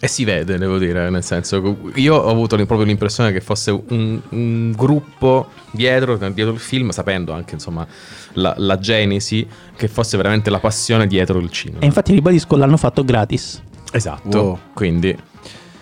E 0.03 0.09
si 0.09 0.25
vede, 0.25 0.57
devo 0.57 0.79
dire, 0.79 1.11
nel 1.11 1.23
senso, 1.23 1.77
io 1.95 2.17
ho 2.17 2.31
avuto 2.31 2.57
proprio 2.57 2.85
l'impressione 2.85 3.33
che 3.33 3.43
fosse 3.43 3.71
un, 3.71 4.19
un 4.31 4.73
gruppo 4.75 5.49
dietro, 5.73 6.17
dietro 6.17 6.55
il 6.55 6.59
film, 6.59 6.89
sapendo 6.89 7.33
anche 7.35 7.55
insomma 7.55 7.87
la, 8.33 8.55
la 8.57 8.79
genesi, 8.79 9.47
che 9.77 9.89
fosse 9.89 10.17
veramente 10.17 10.49
la 10.49 10.59
passione 10.59 11.07
dietro 11.07 11.39
il 11.39 11.51
cinema. 11.51 11.81
E 11.81 11.85
infatti, 11.85 12.13
ribadisco, 12.13 12.57
l'hanno 12.57 12.79
fatto 12.79 13.05
gratis. 13.05 13.63
Esatto, 13.93 14.41
Wow. 14.41 14.59
quindi... 14.73 15.15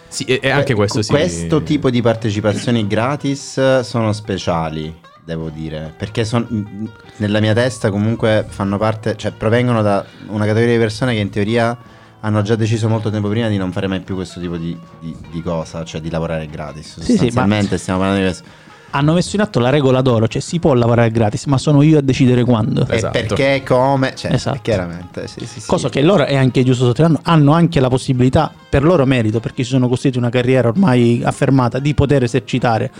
Sì, 0.09 0.25
e, 0.25 0.49
anche 0.49 0.75
Que- 0.75 0.87
questo 0.89 1.03
sì. 1.03 1.11
Questo 1.11 1.63
tipo 1.63 1.91
di 1.91 2.01
partecipazioni 2.01 2.87
gratis 2.87 3.81
sono 3.81 4.13
speciali, 4.13 4.93
devo 5.29 5.51
dire, 5.51 5.93
perché 5.95 6.25
son- 6.25 6.89
nella 7.17 7.41
mia 7.41 7.53
testa 7.53 7.91
comunque 7.91 8.47
fanno 8.49 8.79
parte, 8.79 9.15
cioè 9.17 9.31
provengono 9.31 9.83
da 9.83 10.03
una 10.29 10.47
categoria 10.47 10.73
di 10.77 10.81
persone 10.81 11.13
che 11.13 11.21
in 11.21 11.29
teoria 11.29 11.77
hanno 12.21 12.41
già 12.41 12.57
deciso 12.57 12.89
molto 12.89 13.11
tempo 13.11 13.29
prima 13.29 13.47
di 13.49 13.59
non 13.59 13.71
fare 13.71 13.87
mai 13.89 14.01
più 14.01 14.15
questo 14.15 14.41
tipo 14.41 14.57
di, 14.57 14.75
di- 15.01 15.15
di 15.31 15.43
cosa, 15.43 15.85
cioè 15.85 16.01
di 16.01 16.09
lavorare 16.09 16.47
gratis. 16.47 17.01
Sì, 17.01 17.03
sì, 17.03 17.13
ma- 17.13 17.17
Sostanzialmente 17.19 17.77
stiamo 17.77 17.99
parlando 17.99 18.25
di 18.25 18.31
questo. 18.31 18.49
Hanno 18.93 19.13
messo 19.13 19.37
in 19.37 19.43
atto 19.43 19.61
la 19.61 19.69
regola 19.69 20.01
d'oro, 20.01 20.27
cioè 20.29 20.41
si 20.41 20.59
può 20.59 20.73
lavorare 20.73 21.11
gratis, 21.11 21.45
ma 21.45 21.59
sono 21.59 21.83
io 21.83 21.99
a 21.99 22.01
decidere 22.01 22.43
quando. 22.45 22.87
E 22.89 22.97
Esatto. 22.97 23.13
perché, 23.19 23.63
come, 23.63 24.15
cioè, 24.17 24.33
Esatto. 24.33 24.61
chiaramente. 24.63 25.29
Sì, 25.29 25.45
sì, 25.45 25.61
sì. 25.61 25.67
Cosa 25.67 25.91
che 25.91 26.01
loro 26.01 26.25
è 26.25 26.37
anche 26.37 26.65
giusto 26.65 26.87
sottolineare, 26.87 27.23
hanno 27.29 27.53
anche 27.53 27.81
la 27.81 27.89
possibilità, 27.89 28.51
per 28.67 28.83
loro 28.83 29.05
merito, 29.05 29.41
perché 29.41 29.63
si 29.63 29.69
sono 29.69 29.89
costruiti 29.89 30.17
una 30.17 30.31
carriera 30.31 30.69
ormai 30.69 31.21
affermata, 31.23 31.79
di 31.79 31.93
poter 31.93 32.23
esercitare 32.23 32.91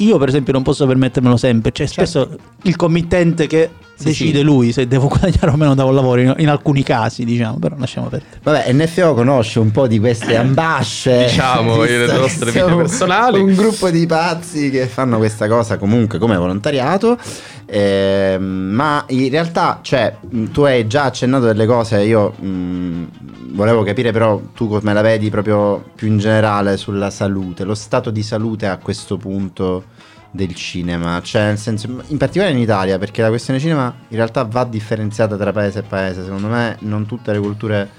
io 0.00 0.18
per 0.18 0.28
esempio 0.28 0.52
non 0.52 0.62
posso 0.62 0.86
permettermelo 0.86 1.36
sempre, 1.36 1.72
c'è 1.72 1.86
spesso 1.86 2.36
il 2.62 2.76
committente 2.76 3.46
che 3.46 3.70
Sì, 4.00 4.06
decide 4.06 4.38
sì. 4.38 4.44
lui 4.44 4.72
se 4.72 4.86
devo 4.86 5.06
guadagnare 5.08 5.50
o 5.50 5.56
meno 5.56 5.74
da 5.74 5.84
un 5.84 5.94
lavoro, 5.94 6.20
in, 6.20 6.34
in 6.38 6.48
alcuni 6.48 6.82
casi 6.82 7.24
diciamo, 7.24 7.58
però 7.58 7.76
lasciamo 7.78 8.08
perdere. 8.08 8.40
Vabbè, 8.42 8.72
NFO 8.72 9.14
conosce 9.14 9.58
un 9.58 9.70
po' 9.70 9.86
di 9.86 9.98
queste 9.98 10.36
ambasce. 10.36 11.26
Diciamo, 11.26 11.82
Visto 11.82 12.06
le 12.06 12.18
nostre 12.18 12.50
vite 12.50 12.74
personali. 12.74 13.40
Un 13.40 13.54
gruppo 13.54 13.90
di 13.90 14.06
pazzi 14.06 14.70
che 14.70 14.86
fanno 14.86 15.18
questa 15.18 15.46
cosa 15.48 15.76
comunque 15.76 16.18
come 16.18 16.36
volontariato. 16.36 17.18
Ehm, 17.66 18.42
ma 18.42 19.04
in 19.08 19.30
realtà, 19.30 19.80
cioè, 19.82 20.16
tu 20.50 20.62
hai 20.62 20.86
già 20.86 21.04
accennato 21.04 21.44
delle 21.44 21.66
cose. 21.66 22.02
Io 22.02 22.30
mh, 22.30 23.08
volevo 23.52 23.82
capire, 23.82 24.12
però, 24.12 24.40
tu 24.54 24.66
come 24.66 24.94
la 24.94 25.02
vedi 25.02 25.28
proprio 25.28 25.84
più 25.94 26.08
in 26.08 26.18
generale 26.18 26.78
sulla 26.78 27.10
salute, 27.10 27.64
lo 27.64 27.74
stato 27.74 28.10
di 28.10 28.22
salute 28.22 28.66
a 28.66 28.78
questo 28.78 29.18
punto 29.18 29.84
del 30.30 30.54
cinema, 30.54 31.20
cioè 31.22 31.46
nel 31.46 31.58
senso 31.58 31.86
in 32.06 32.16
particolare 32.16 32.52
in 32.52 32.60
Italia 32.60 32.98
perché 32.98 33.22
la 33.22 33.28
questione 33.28 33.58
cinema 33.58 33.92
in 34.08 34.16
realtà 34.16 34.44
va 34.44 34.64
differenziata 34.64 35.36
tra 35.36 35.52
paese 35.52 35.80
e 35.80 35.82
paese. 35.82 36.24
Secondo 36.24 36.48
me 36.48 36.76
non 36.80 37.06
tutte 37.06 37.32
le 37.32 37.38
culture 37.38 37.90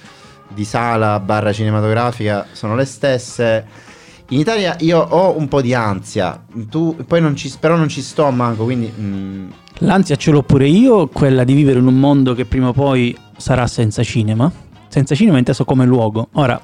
di 0.53 0.65
sala 0.65 1.19
barra 1.19 1.51
cinematografica 1.51 2.47
sono 2.51 2.75
le 2.75 2.85
stesse. 2.85 3.65
In 4.29 4.39
Italia 4.39 4.75
io 4.79 4.99
ho 4.99 5.37
un 5.37 5.47
po' 5.47 5.61
di 5.61 5.73
ansia. 5.73 6.41
Tu 6.69 6.95
poi 7.05 7.19
non 7.19 7.35
ci 7.35 7.51
però 7.59 7.75
non 7.75 7.89
ci 7.89 8.01
sto 8.01 8.29
manco 8.31 8.63
quindi 8.63 8.91
mm, 8.97 9.49
L'ansia 9.83 10.15
ce 10.15 10.29
l'ho 10.29 10.43
pure 10.43 10.67
io, 10.67 11.07
quella 11.07 11.43
di 11.43 11.53
vivere 11.53 11.79
in 11.79 11.87
un 11.87 11.97
mondo 11.97 12.35
che 12.35 12.45
prima 12.45 12.67
o 12.67 12.71
poi 12.71 13.17
sarà 13.35 13.65
senza 13.65 14.03
cinema, 14.03 14.51
senza 14.87 15.15
cinema 15.15 15.39
inteso 15.39 15.65
come 15.65 15.85
luogo. 15.85 16.27
Ora, 16.33 16.61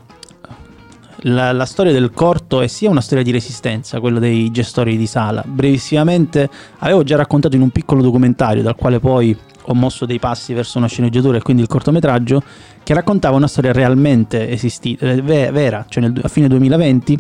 la, 1.22 1.52
la 1.52 1.66
storia 1.66 1.92
del 1.92 2.12
corto 2.12 2.62
è 2.62 2.68
sia 2.68 2.90
una 2.90 3.02
storia 3.02 3.24
di 3.24 3.32
resistenza, 3.32 4.00
quella 4.00 4.20
dei 4.20 4.52
gestori 4.52 4.98
di 4.98 5.08
sala. 5.08 5.44
Brevissimamente, 5.46 6.50
avevo 6.80 7.04
già 7.04 7.16
raccontato 7.16 7.56
in 7.56 7.62
un 7.62 7.70
piccolo 7.70 8.02
documentario, 8.02 8.62
dal 8.62 8.76
quale 8.76 9.00
poi 9.00 9.38
ho 9.70 9.74
mosso 9.74 10.06
dei 10.06 10.20
passi 10.20 10.54
verso 10.54 10.78
una 10.78 10.88
sceneggiatura 10.88 11.38
e 11.38 11.42
quindi 11.42 11.62
il 11.62 11.68
cortometraggio, 11.68 12.42
che 12.84 12.94
raccontava 12.94 13.36
una 13.36 13.48
storia 13.48 13.74
realmente 13.74 14.50
esistita, 14.50 15.10
eh, 15.10 15.22
ve- 15.22 15.52
vera, 15.52 15.86
cioè 15.90 16.04
nel, 16.04 16.20
a 16.24 16.28
fine 16.28 16.48
2020, 16.48 17.20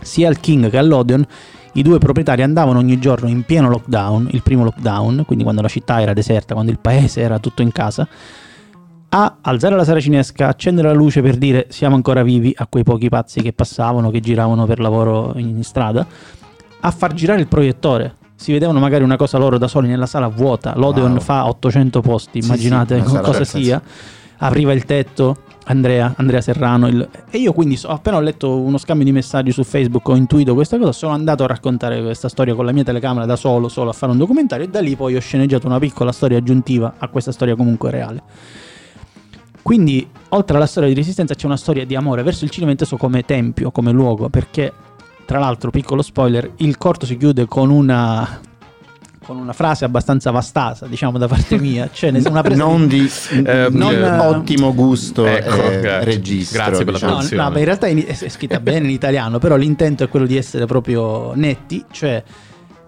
sia 0.00 0.28
al 0.28 0.40
King 0.40 0.70
che 0.70 0.78
all'Odeon 0.78 1.26
i 1.74 1.82
due 1.82 1.98
proprietari 1.98 2.42
andavano 2.42 2.78
ogni 2.78 2.98
giorno 2.98 3.28
in 3.28 3.44
pieno 3.44 3.68
lockdown, 3.68 4.28
il 4.32 4.42
primo 4.42 4.64
lockdown, 4.64 5.24
quindi 5.24 5.44
quando 5.44 5.62
la 5.62 5.68
città 5.68 6.00
era 6.00 6.12
deserta, 6.12 6.54
quando 6.54 6.72
il 6.72 6.78
paese 6.80 7.20
era 7.20 7.38
tutto 7.38 7.62
in 7.62 7.70
casa, 7.70 8.08
a 9.10 9.36
alzare 9.40 9.74
la 9.74 9.84
sala 9.84 10.00
cinesca, 10.00 10.48
accendere 10.48 10.88
la 10.88 10.94
luce 10.94 11.22
per 11.22 11.36
dire 11.36 11.66
siamo 11.70 11.94
ancora 11.94 12.22
vivi 12.22 12.52
a 12.56 12.66
quei 12.66 12.82
pochi 12.82 13.08
pazzi 13.08 13.40
che 13.40 13.52
passavano, 13.52 14.10
che 14.10 14.20
giravano 14.20 14.66
per 14.66 14.80
lavoro 14.80 15.32
in 15.36 15.62
strada, 15.62 16.06
a 16.80 16.90
far 16.90 17.14
girare 17.14 17.40
il 17.40 17.48
proiettore. 17.48 18.16
Si 18.34 18.52
vedevano 18.52 18.78
magari 18.78 19.02
una 19.02 19.16
cosa 19.16 19.38
loro 19.38 19.58
da 19.58 19.66
soli 19.66 19.88
nella 19.88 20.06
sala 20.06 20.28
vuota, 20.28 20.74
l'Odeon 20.76 21.12
Wow. 21.12 21.20
fa 21.20 21.48
800 21.48 22.00
posti, 22.02 22.40
Sì, 22.42 22.46
immaginate 22.48 23.00
sì, 23.02 23.08
sala 23.08 23.20
cosa 23.20 23.44
sia. 23.44 23.82
Apriva 24.40 24.72
il 24.72 24.84
tetto, 24.84 25.36
Andrea, 25.64 26.12
Andrea 26.16 26.40
Serrano. 26.40 26.86
il- 26.86 27.08
E 27.30 27.38
io 27.38 27.52
quindi 27.52 27.76
so- 27.76 27.88
appena 27.88 28.16
ho 28.18 28.20
letto 28.20 28.60
uno 28.60 28.78
scambio 28.78 29.04
di 29.04 29.10
messaggi 29.12 29.50
su 29.50 29.64
Facebook, 29.64 30.06
ho 30.08 30.14
intuito 30.14 30.54
questa 30.54 30.78
cosa, 30.78 30.92
sono 30.92 31.12
andato 31.14 31.42
a 31.42 31.46
raccontare 31.48 32.00
questa 32.00 32.28
storia 32.28 32.54
con 32.54 32.64
la 32.64 32.72
mia 32.72 32.84
telecamera 32.84 33.26
da 33.26 33.34
solo, 33.36 33.68
solo 33.68 33.90
a 33.90 33.92
fare 33.92 34.12
un 34.12 34.18
documentario 34.18 34.66
e 34.66 34.68
da 34.68 34.80
lì 34.80 34.94
poi 34.94 35.16
ho 35.16 35.20
sceneggiato 35.20 35.66
una 35.66 35.78
piccola 35.80 36.12
storia 36.12 36.38
aggiuntiva 36.38 36.94
a 36.98 37.08
questa 37.08 37.32
storia 37.32 37.56
comunque 37.56 37.90
reale. 37.90 38.22
Quindi, 39.62 40.08
oltre 40.30 40.56
alla 40.56 40.66
storia 40.66 40.88
di 40.88 40.94
resistenza, 40.94 41.34
c'è 41.34 41.46
una 41.46 41.56
storia 41.56 41.84
di 41.84 41.94
amore 41.94 42.22
verso 42.22 42.44
il 42.44 42.50
cinema 42.50 42.70
inteso 42.72 42.96
come 42.96 43.22
tempio, 43.24 43.70
come 43.70 43.92
luogo, 43.92 44.28
perché 44.28 44.72
tra 45.26 45.38
l'altro, 45.38 45.70
piccolo 45.70 46.00
spoiler, 46.00 46.52
il 46.56 46.78
corto 46.78 47.04
si 47.04 47.16
chiude 47.16 47.46
con 47.46 47.70
una 47.70 48.40
con 49.28 49.36
una 49.36 49.52
frase 49.52 49.84
abbastanza 49.84 50.30
vastasa, 50.30 50.86
diciamo 50.86 51.18
da 51.18 51.28
parte 51.28 51.58
mia, 51.60 51.90
cioè 51.92 52.10
una 52.30 52.40
presa 52.40 52.64
non 52.64 52.86
di- 52.88 53.00
di 53.02 53.42
Eh, 53.44 53.68
non, 53.70 53.92
eh, 53.92 54.18
ottimo 54.20 54.72
gusto 54.72 55.26
Ecco, 55.26 55.70
eh, 55.70 55.80
grazie. 55.80 56.04
registro 56.04 56.62
Grazie 56.64 56.84
per 56.84 56.86
la 56.86 56.92
diciamo. 56.92 57.12
No, 57.12 57.18
traduzione. 57.18 57.42
no, 57.42 57.50
ma 57.50 57.58
in 57.58 57.64
realtà 57.66 57.86
è 57.88 58.28
scritta 58.30 58.58
bene 58.60 58.86
in 58.86 58.90
italiano, 58.90 59.38
però 59.38 59.56
l'intento 59.56 60.02
è 60.04 60.08
quello 60.08 60.24
di 60.24 60.38
essere 60.38 60.64
proprio 60.64 61.34
netti, 61.34 61.84
cioè 61.90 62.22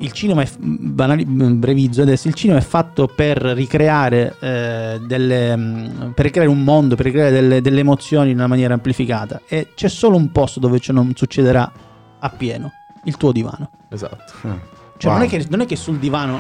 il 0.01 0.13
cinema 0.13 0.43
è 0.43 0.49
banali- 0.59 1.25
brevizzo 1.25 2.03
adesso, 2.03 2.29
il 2.29 2.35
cinema 2.35 2.59
è 2.59 2.63
fatto 2.63 3.07
per 3.07 3.37
ricreare 3.39 4.35
eh, 4.41 5.01
delle 5.07 5.57
mh, 5.57 6.13
per 6.15 6.25
ricreare 6.25 6.49
un 6.49 6.63
mondo, 6.63 6.97
per 6.97 7.05
ricreare 7.07 7.31
delle, 7.31 7.61
delle 7.61 7.81
emozioni 7.81 8.31
in 8.31 8.37
una 8.37 8.47
maniera 8.47 8.75
amplificata 8.75 9.41
e 9.47 9.69
c'è 9.75 9.89
solo 9.89 10.17
un 10.17 10.31
posto 10.33 10.59
dove 10.61 10.79
ciò 10.81 10.93
non 10.93 11.13
succederà 11.15 11.71
appieno, 12.19 12.71
il 13.05 13.17
tuo 13.17 13.33
divano. 13.33 13.71
Esatto. 13.91 14.33
Ah. 14.43 14.59
Cioè 14.97 15.11
Wow. 15.13 15.21
non, 15.21 15.27
è 15.27 15.31
che, 15.31 15.47
non 15.49 15.61
è 15.61 15.67
che 15.67 15.77
sul 15.77 15.99
divano 15.99 16.39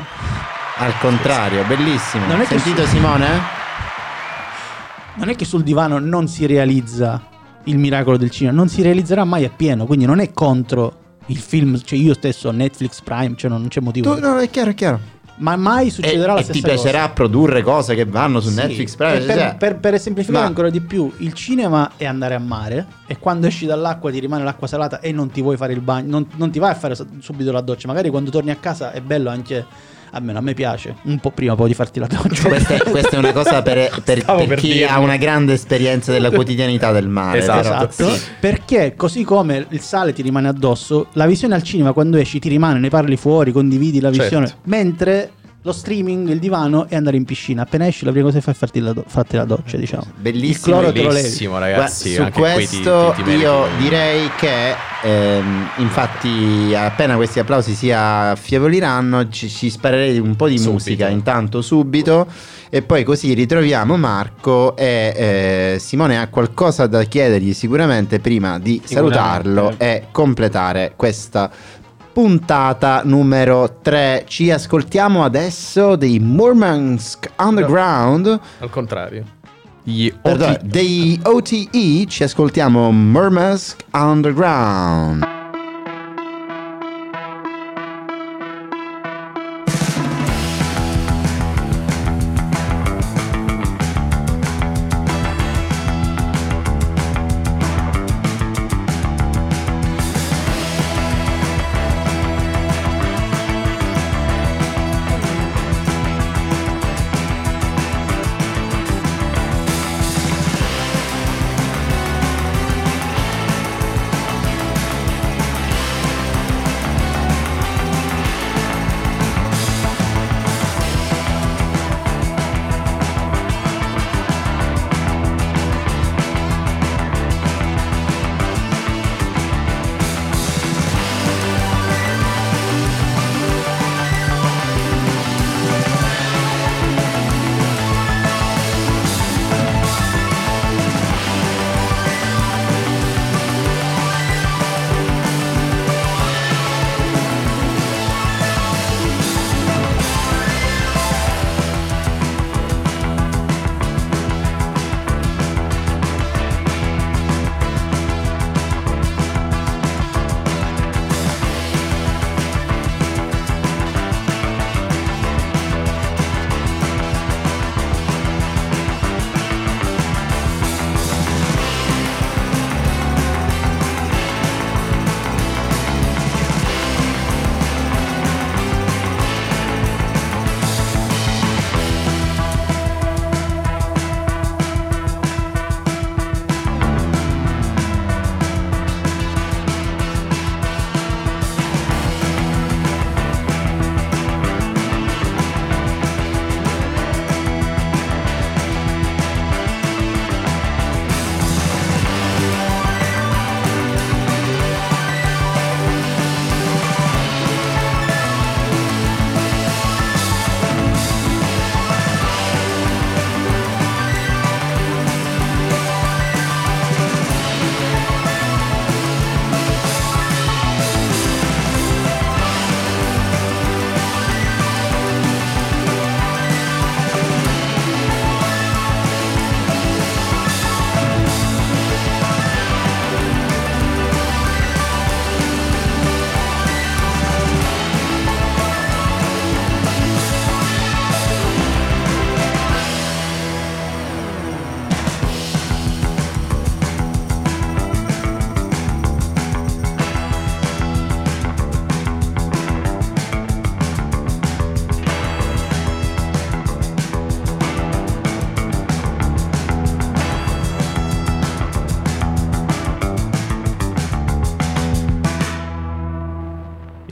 al 0.77 0.93
contrario 0.99 1.65
bellissimo 1.67 2.27
Non 2.27 2.41
è 2.41 2.47
che 2.47 2.59
sentito 2.59 2.83
su- 2.87 2.95
Simone? 2.97 3.27
non 5.17 5.29
è 5.29 5.35
che 5.37 5.45
sul 5.45 5.63
divano 5.63 5.99
non 5.99 6.29
si 6.29 6.47
realizza 6.47 7.21
il 7.65 7.79
miracolo 7.79 8.17
del 8.17 8.31
cinema, 8.31 8.57
non 8.57 8.69
si 8.69 8.81
realizzerà 8.83 9.25
mai 9.25 9.45
appieno, 9.45 9.85
quindi 9.87 10.05
non 10.07 10.19
è 10.19 10.33
contro 10.33 11.10
il 11.31 11.39
film, 11.39 11.81
cioè 11.83 11.99
io 11.99 12.15
stesso 12.15 12.51
Netflix 12.51 13.01
Prime, 13.03 13.35
cioè 13.37 13.51
non, 13.51 13.61
non 13.61 13.69
c'è 13.69 13.81
motivo. 13.81 14.15
Tu- 14.15 14.21
no, 14.21 14.39
è 14.39 14.51
chiaro 14.51 14.71
è 14.71 14.75
chiaro 14.75 15.01
Ma 15.37 15.57
mai 15.57 15.87
e, 15.87 15.91
succederà 15.91 16.35
la 16.35 16.41
e 16.41 16.43
stessa 16.43 16.59
ti 16.59 16.65
piacerà 16.65 17.01
cosa. 17.01 17.13
produrre 17.13 17.63
cose 17.63 17.95
che 17.95 18.05
vanno 18.05 18.41
su 18.41 18.49
Sì, 18.51 18.57
Netflix 18.57 18.93
e 18.93 18.97
Prime 18.97 19.19
per, 19.21 19.37
cioè, 19.37 19.55
per- 19.57 19.79
per 19.79 20.01
semplificare 20.01 20.43
ma- 20.43 20.49
ancora 20.49 20.69
di 20.71 20.81
più, 20.81 21.11
il 21.19 21.33
cinema 21.33 21.93
è 21.97 22.05
andare 22.05 22.35
a 22.35 22.39
mare 22.39 22.87
e 23.07 23.19
quando 23.19 23.47
esci 23.47 23.65
dall'acqua 23.65 24.11
ti 24.11 24.19
rimane 24.19 24.45
l'acqua 24.45 24.67
salata 24.67 25.01
e 25.01 25.13
non 25.13 25.31
ti 25.31 25.41
vuoi 25.41 25.57
fare 25.57 25.73
il 25.73 25.81
bagno, 25.81 26.11
non, 26.11 26.27
non 26.37 26.51
ti 26.51 26.59
vai 26.59 26.73
a 26.73 26.75
fare 26.75 26.95
subito 27.21 27.53
la 27.53 27.61
doccia, 27.63 27.87
magari 27.89 28.11
quando 28.11 28.31
torni 28.31 28.51
a 28.51 28.57
casa 28.57 28.93
è 28.93 29.01
bello 29.01 29.31
anche, 29.31 29.65
almeno 30.13 30.39
a 30.39 30.43
me 30.43 30.55
piace, 30.55 30.97
un 31.05 31.19
po' 31.19 31.31
prima 31.31 31.55
poi 31.55 31.69
di 31.69 31.75
farti 31.75 31.99
la 32.01 32.07
doccia. 32.07 32.49
questa, 32.49 32.75
è, 32.75 32.79
questa 32.91 33.17
è 33.17 33.19
una 33.19 33.33
cosa 33.33 33.63
per, 33.63 34.01
per- 34.05 34.25
per 34.25 34.47
per 34.47 34.59
chi 34.59 34.73
dirlo. 34.73 34.89
ha 34.91 34.99
una 34.99 35.17
grande 35.17 35.53
esperienza 35.55 36.13
della 36.13 36.31
quotidianità 36.31 36.93
del 36.93 37.09
mare 37.09 37.39
Esatto. 37.39 37.61
Esatto, 37.61 38.11
sì. 38.15 38.21
perché 38.41 38.95
così 38.97 39.23
come 39.25 39.67
il 39.71 39.81
sale 39.81 40.13
ti 40.13 40.23
rimane 40.23 40.49
addosso, 40.49 41.07
la 41.13 41.27
visione 41.27 41.55
al 41.55 41.63
cinema 41.63 41.93
quando 41.93 42.17
esci 42.17 42.39
ti 42.39 42.49
rimane, 42.49 42.79
ne 42.79 42.89
parli 42.89 43.17
fuori, 43.17 43.53
condividi 43.53 44.01
la 44.01 44.09
Certo. 44.13 44.23
visione, 44.23 44.55
mentre 44.65 45.31
lo 45.63 45.73
streaming, 45.73 46.29
il 46.31 46.39
divano 46.39 46.87
è 46.89 46.97
andare 46.97 47.17
in 47.19 47.25
piscina. 47.25 47.63
Appena 47.63 47.87
esci 47.87 48.05
la 48.07 48.13
prima 48.13 48.25
cosa 48.27 48.39
che 48.39 48.45
fai 48.45 48.55
è 48.55 48.57
farti 48.57 48.81
la, 48.81 48.93
do- 48.95 49.05
farti 49.07 49.37
la 49.37 49.45
doccia, 49.45 49.77
diciamo. 49.77 50.05
Bellissimo, 50.17 50.81
il. 50.81 51.15
Bellissimo, 51.19 51.57
Guarda, 51.59 51.71
ragazzi. 51.77 52.15
su 52.15 52.23
anche 52.23 52.41
qui 52.41 52.49
ti- 52.49 52.55
questo 52.55 53.13
ti- 53.17 53.23
ti 53.23 53.29
meriti 53.29 53.43
io 53.45 53.67
direi 53.79 54.31
che 54.39 54.75
ehm, 55.03 55.69
infatti 55.79 56.73
appena 56.75 57.17
questi 57.17 57.41
applausi 57.41 57.75
si 57.75 57.91
affieoliranno 57.91 59.29
ci, 59.29 59.49
ci 59.49 59.69
sparerei 59.71 60.19
un 60.19 60.35
po' 60.37 60.47
di 60.49 60.57
Subito. 60.57 60.73
musica 60.73 61.09
intanto 61.09 61.61
subito 61.63 62.27
e 62.69 62.83
poi 62.83 63.03
così 63.05 63.33
ritroviamo 63.35 63.97
Marco 63.97 64.77
e 64.77 65.75
eh, 65.75 65.79
Simone 65.81 66.19
ha 66.21 66.29
qualcosa 66.29 66.87
da 66.87 67.03
chiedergli 67.05 67.53
sicuramente 67.53 68.21
prima 68.21 68.59
di 68.59 68.81
Sicuramente. 68.85 69.17
salutarlo 69.19 69.75
e 69.79 70.05
completare 70.11 70.93
questa 70.97 71.51
puntata 72.21 73.01
numero 73.03 73.79
3 73.81 74.25
ci 74.29 74.51
ascoltiamo 74.51 75.25
adesso 75.25 75.97
dei 75.97 76.19
Murmansk 76.19 77.31
Underground 77.39 78.39
Al 78.59 78.69
contrario. 78.69 79.25
Gli 79.83 80.13
Perdone, 80.13 80.53
OT 80.53 80.63
dei 80.63 81.19
OTE 81.23 82.05
ci 82.09 82.23
ascoltiamo 82.23 82.93
Murmansk 82.93 83.87
Underground. 83.93 85.40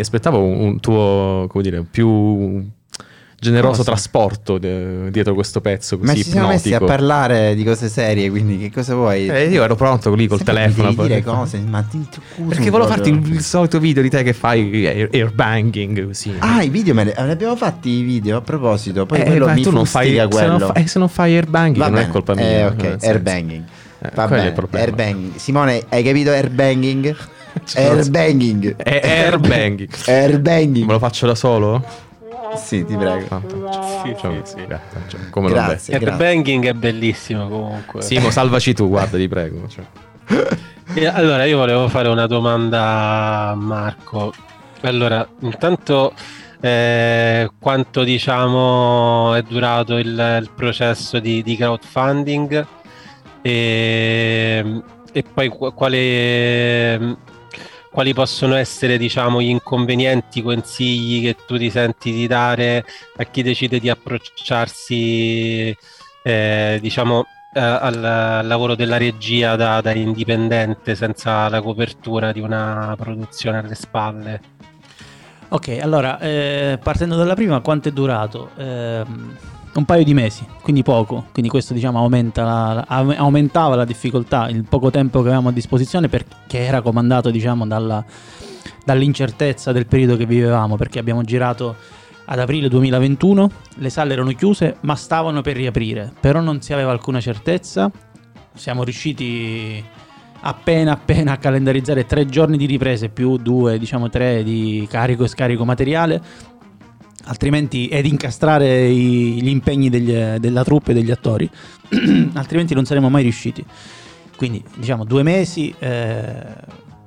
Aspettavo 0.08 0.42
un, 0.42 0.80
tuo, 0.80 1.46
come 1.48 1.62
dire, 1.62 1.84
più 1.88 2.64
generoso 3.40 3.84
trasporto 3.84 4.58
de- 4.58 5.12
dietro 5.12 5.32
questo 5.32 5.60
pezzo 5.60 5.96
così 5.96 6.08
Ma 6.10 6.16
ci 6.16 6.24
siamo 6.24 6.48
messi 6.48 6.74
a 6.74 6.80
parlare 6.80 7.54
di 7.54 7.62
cose 7.62 7.88
serie, 7.88 8.28
quindi 8.30 8.58
che 8.58 8.72
cosa 8.72 8.94
vuoi? 8.96 9.28
Eh, 9.28 9.44
io 9.48 9.62
ero 9.62 9.76
pronto 9.76 10.12
lì 10.14 10.26
col 10.26 10.38
Sempre 10.38 10.54
telefono. 10.54 10.90
devi 10.92 11.08
dire 11.08 11.22
cose, 11.22 11.58
ma 11.58 11.82
ti, 11.82 12.00
ti 12.10 12.18
Perché 12.48 12.68
volevo 12.70 12.88
farti 12.90 13.10
il, 13.10 13.32
il 13.34 13.40
solito 13.42 13.78
video 13.78 14.02
di 14.02 14.10
te 14.10 14.24
che 14.24 14.32
fai 14.32 14.84
air, 14.86 15.08
airbanging 15.12 16.06
così. 16.06 16.34
Ah, 16.38 16.62
i 16.62 16.68
video 16.68 16.94
me 16.94 17.04
ne, 17.04 17.14
ne 17.16 17.30
abbiamo 17.30 17.54
fatti 17.54 17.90
i 17.90 18.02
video 18.02 18.38
a 18.38 18.40
proposito. 18.40 19.06
Poi 19.06 19.20
Eh, 19.20 19.24
quello 19.24 19.46
ma 19.46 19.52
mi 19.52 19.62
tu 19.62 19.70
non 19.70 19.84
fai, 19.84 20.06
fustiga 20.18 20.28
se 20.36 20.46
non, 20.46 20.56
quello. 20.58 20.72
fa- 20.72 20.80
eh, 20.80 20.86
se 20.88 20.98
non 20.98 21.08
fai 21.08 21.34
airbanging 21.36 21.76
Va 21.76 21.84
non 21.86 21.94
bene. 21.94 22.06
è 22.06 22.10
colpa 22.10 22.34
mia. 22.34 22.44
Eh, 22.44 22.64
ok, 22.66 22.96
airbanging. 23.04 23.64
Eh, 24.00 24.10
Va 24.14 24.26
quello 24.26 24.50
bene, 24.50 24.82
airbanging. 24.82 25.36
Simone, 25.36 25.84
hai 25.90 26.02
capito 26.02 26.30
airbanging? 26.30 27.16
Cioè, 27.64 27.82
airbanging. 27.84 28.76
Airbanging. 28.84 29.88
Airbanging. 30.06 30.86
Me 30.86 30.92
lo 30.92 30.98
faccio 30.98 31.26
da 31.26 31.34
solo? 31.34 31.84
Sì, 32.56 32.84
ti 32.84 32.96
prego. 32.96 33.26
Ah, 33.28 33.42
Sì, 34.02 34.14
sì. 34.44 34.66
cioè, 35.08 35.28
come 35.30 35.48
lo 35.48 35.54
Grazie. 35.54 35.98
becchi? 35.98 36.10
Airbanging 36.10 36.66
è 36.66 36.72
bellissimo 36.72 37.48
comunque. 37.48 38.00
Simo, 38.02 38.30
salvaci 38.30 38.72
tu, 38.74 38.88
guarda, 38.88 39.16
ti 39.18 39.28
prego. 39.28 39.68
cioè. 39.68 39.84
E 40.94 41.06
allora 41.06 41.44
io 41.44 41.58
volevo 41.58 41.88
fare 41.88 42.08
una 42.08 42.26
domanda 42.26 43.50
a 43.50 43.54
Marco. 43.54 44.32
Allora, 44.82 45.26
intanto 45.40 46.12
eh, 46.60 47.50
quanto 47.58 48.02
diciamo 48.02 49.34
è 49.34 49.42
durato 49.42 49.96
il, 49.98 50.08
il 50.40 50.50
processo 50.54 51.18
di, 51.18 51.42
di 51.42 51.56
crowdfunding 51.56 52.66
e, 53.42 54.82
e 55.12 55.24
poi 55.34 55.48
qu- 55.48 55.74
quale, 55.74 57.16
quali 57.98 58.14
possono 58.14 58.54
essere 58.54 58.96
diciamo 58.96 59.42
gli 59.42 59.48
inconvenienti, 59.48 60.40
consigli 60.40 61.20
che 61.20 61.34
tu 61.44 61.58
ti 61.58 61.68
senti 61.68 62.12
di 62.12 62.28
dare 62.28 62.84
a 63.16 63.24
chi 63.24 63.42
decide 63.42 63.80
di 63.80 63.90
approcciarsi 63.90 65.76
eh, 66.22 66.78
diciamo 66.80 67.26
eh, 67.54 67.58
al, 67.58 68.04
al 68.04 68.46
lavoro 68.46 68.76
della 68.76 68.98
regia 68.98 69.56
da, 69.56 69.80
da 69.80 69.90
indipendente 69.90 70.94
senza 70.94 71.48
la 71.48 71.60
copertura 71.60 72.30
di 72.30 72.38
una 72.38 72.94
produzione 72.96 73.58
alle 73.58 73.74
spalle. 73.74 74.40
Ok, 75.48 75.78
allora, 75.82 76.20
eh, 76.20 76.78
partendo 76.80 77.16
dalla 77.16 77.34
prima, 77.34 77.58
quanto 77.58 77.88
è 77.88 77.90
durato? 77.90 78.50
Ehm, 78.58 79.36
un 79.74 79.84
paio 79.84 80.02
di 80.04 80.14
mesi, 80.14 80.44
quindi 80.62 80.82
poco, 80.82 81.26
quindi 81.32 81.50
questo 81.50 81.72
diciamo 81.74 81.98
aumenta 81.98 82.42
la- 82.42 82.72
la- 82.74 82.84
au- 82.88 83.14
aumentava 83.16 83.76
la 83.76 83.84
difficoltà, 83.84 84.48
il 84.48 84.64
poco 84.68 84.90
tempo 84.90 85.20
che 85.20 85.26
avevamo 85.26 85.50
a 85.50 85.52
disposizione 85.52 86.08
perché 86.08 86.58
era 86.58 86.80
comandato 86.80 87.30
diciamo 87.30 87.66
dalla- 87.66 88.04
dall'incertezza 88.84 89.72
del 89.72 89.86
periodo 89.86 90.16
che 90.16 90.26
vivevamo, 90.26 90.76
perché 90.76 90.98
abbiamo 90.98 91.22
girato 91.22 91.76
ad 92.24 92.38
aprile 92.38 92.68
2021, 92.68 93.50
le 93.76 93.90
sale 93.90 94.12
erano 94.12 94.30
chiuse 94.32 94.76
ma 94.80 94.94
stavano 94.94 95.40
per 95.42 95.56
riaprire, 95.56 96.12
però 96.18 96.40
non 96.40 96.60
si 96.60 96.72
aveva 96.72 96.90
alcuna 96.90 97.20
certezza, 97.20 97.90
siamo 98.54 98.82
riusciti 98.84 99.82
appena 100.40 100.92
appena 100.92 101.32
a 101.32 101.36
calendarizzare 101.36 102.06
tre 102.06 102.26
giorni 102.26 102.56
di 102.56 102.66
riprese 102.66 103.08
più 103.08 103.36
due, 103.38 103.78
diciamo 103.78 104.08
tre 104.08 104.42
di 104.44 104.86
carico 104.88 105.24
e 105.24 105.28
scarico 105.28 105.64
materiale, 105.64 106.22
altrimenti 107.28 107.88
ed 107.88 108.06
incastrare 108.06 108.88
i- 108.88 109.40
gli 109.42 109.48
impegni 109.48 109.88
degli- 109.88 110.36
della 110.38 110.64
troupe 110.64 110.90
e 110.90 110.94
degli 110.94 111.10
attori, 111.10 111.48
altrimenti 112.34 112.74
non 112.74 112.84
saremmo 112.84 113.08
mai 113.08 113.22
riusciti. 113.22 113.64
Quindi 114.36 114.62
diciamo 114.76 115.04
due 115.04 115.22
mesi 115.22 115.74
eh, 115.78 116.32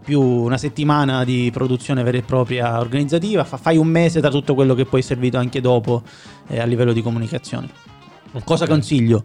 più 0.03 0.21
una 0.21 0.57
settimana 0.57 1.23
di 1.23 1.49
produzione 1.53 2.03
vera 2.03 2.17
e 2.17 2.21
propria 2.23 2.79
organizzativa, 2.79 3.43
fa- 3.43 3.57
fai 3.57 3.77
un 3.77 3.87
mese 3.87 4.19
da 4.19 4.29
tutto 4.29 4.53
quello 4.53 4.73
che 4.75 4.85
poi 4.85 4.99
è 4.99 5.03
servito 5.03 5.37
anche 5.37 5.61
dopo 5.61 6.01
eh, 6.47 6.59
a 6.59 6.65
livello 6.65 6.93
di 6.93 7.01
comunicazione. 7.01 7.69
Cosa 8.43 8.65
consiglio? 8.67 9.23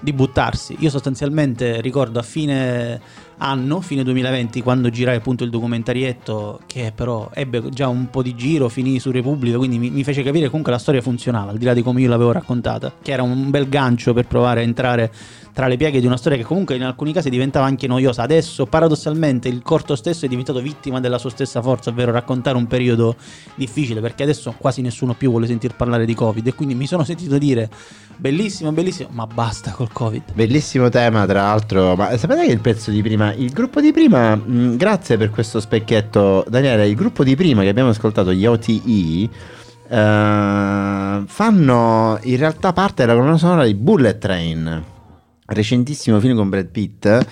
Di 0.00 0.12
buttarsi. 0.12 0.76
Io 0.78 0.90
sostanzialmente 0.90 1.80
ricordo 1.80 2.18
a 2.18 2.22
fine 2.22 3.00
anno, 3.38 3.80
fine 3.80 4.02
2020, 4.02 4.62
quando 4.62 4.90
girai 4.90 5.16
appunto 5.16 5.44
il 5.44 5.50
documentarietto, 5.50 6.60
che 6.66 6.92
però 6.94 7.30
ebbe 7.32 7.68
già 7.70 7.88
un 7.88 8.10
po' 8.10 8.22
di 8.22 8.34
giro, 8.34 8.68
finì 8.68 8.98
su 8.98 9.10
Repubblica, 9.10 9.56
quindi 9.56 9.78
mi, 9.78 9.90
mi 9.90 10.04
fece 10.04 10.22
capire 10.22 10.46
comunque 10.48 10.72
la 10.72 10.78
storia 10.78 11.00
funzionava, 11.00 11.50
al 11.50 11.58
di 11.58 11.64
là 11.64 11.74
di 11.74 11.82
come 11.82 12.00
io 12.00 12.08
l'avevo 12.08 12.32
raccontata, 12.32 12.92
che 13.02 13.12
era 13.12 13.22
un 13.22 13.50
bel 13.50 13.68
gancio 13.68 14.12
per 14.12 14.26
provare 14.26 14.60
a 14.60 14.62
entrare 14.62 15.12
tra 15.58 15.66
le 15.66 15.76
pieghe 15.76 15.98
di 15.98 16.06
una 16.06 16.16
storia 16.16 16.38
che 16.38 16.44
comunque 16.44 16.76
in 16.76 16.84
alcuni 16.84 17.12
casi 17.12 17.30
diventava 17.30 17.66
anche 17.66 17.88
noiosa. 17.88 18.22
Adesso, 18.22 18.66
paradossalmente, 18.66 19.48
il 19.48 19.60
corto 19.62 19.96
stesso 19.96 20.24
è 20.24 20.28
diventato 20.28 20.60
vittima 20.60 21.00
della 21.00 21.18
sua 21.18 21.30
stessa 21.30 21.60
forza, 21.60 21.90
ovvero 21.90 22.12
raccontare 22.12 22.56
un 22.56 22.68
periodo 22.68 23.16
difficile, 23.56 24.00
perché 24.00 24.22
adesso 24.22 24.54
quasi 24.56 24.82
nessuno 24.82 25.14
più 25.14 25.30
vuole 25.30 25.48
sentir 25.48 25.74
parlare 25.74 26.04
di 26.04 26.14
Covid 26.14 26.46
e 26.46 26.54
quindi 26.54 26.76
mi 26.76 26.86
sono 26.86 27.02
sentito 27.02 27.38
dire 27.38 27.68
bellissimo, 28.18 28.70
bellissimo, 28.72 29.08
ma 29.12 29.26
basta 29.26 29.72
col 29.72 29.90
Covid. 29.90 30.32
Bellissimo 30.32 30.88
tema, 30.90 31.26
tra 31.26 31.42
l'altro. 31.42 31.96
Ma 31.96 32.16
sapete 32.16 32.46
che 32.46 32.52
il 32.52 32.60
pezzo 32.60 32.92
di 32.92 33.02
prima, 33.02 33.27
il 33.32 33.50
gruppo 33.52 33.80
di 33.80 33.92
prima, 33.92 34.34
mh, 34.34 34.76
grazie 34.76 35.16
per 35.16 35.30
questo 35.30 35.60
specchietto, 35.60 36.44
Daniele. 36.48 36.88
Il 36.88 36.94
gruppo 36.94 37.24
di 37.24 37.36
prima 37.36 37.62
che 37.62 37.68
abbiamo 37.68 37.90
ascoltato, 37.90 38.32
gli 38.32 38.46
OTE, 38.46 39.28
eh, 39.88 41.22
fanno 41.26 42.18
in 42.22 42.36
realtà 42.36 42.72
parte 42.72 43.04
della 43.04 43.18
colonna 43.18 43.36
sonora 43.36 43.64
di 43.64 43.74
Bullet 43.74 44.18
Train, 44.18 44.84
recentissimo 45.48 46.20
film 46.20 46.36
con 46.36 46.48
Brad 46.48 46.66
Pitt. 46.66 47.26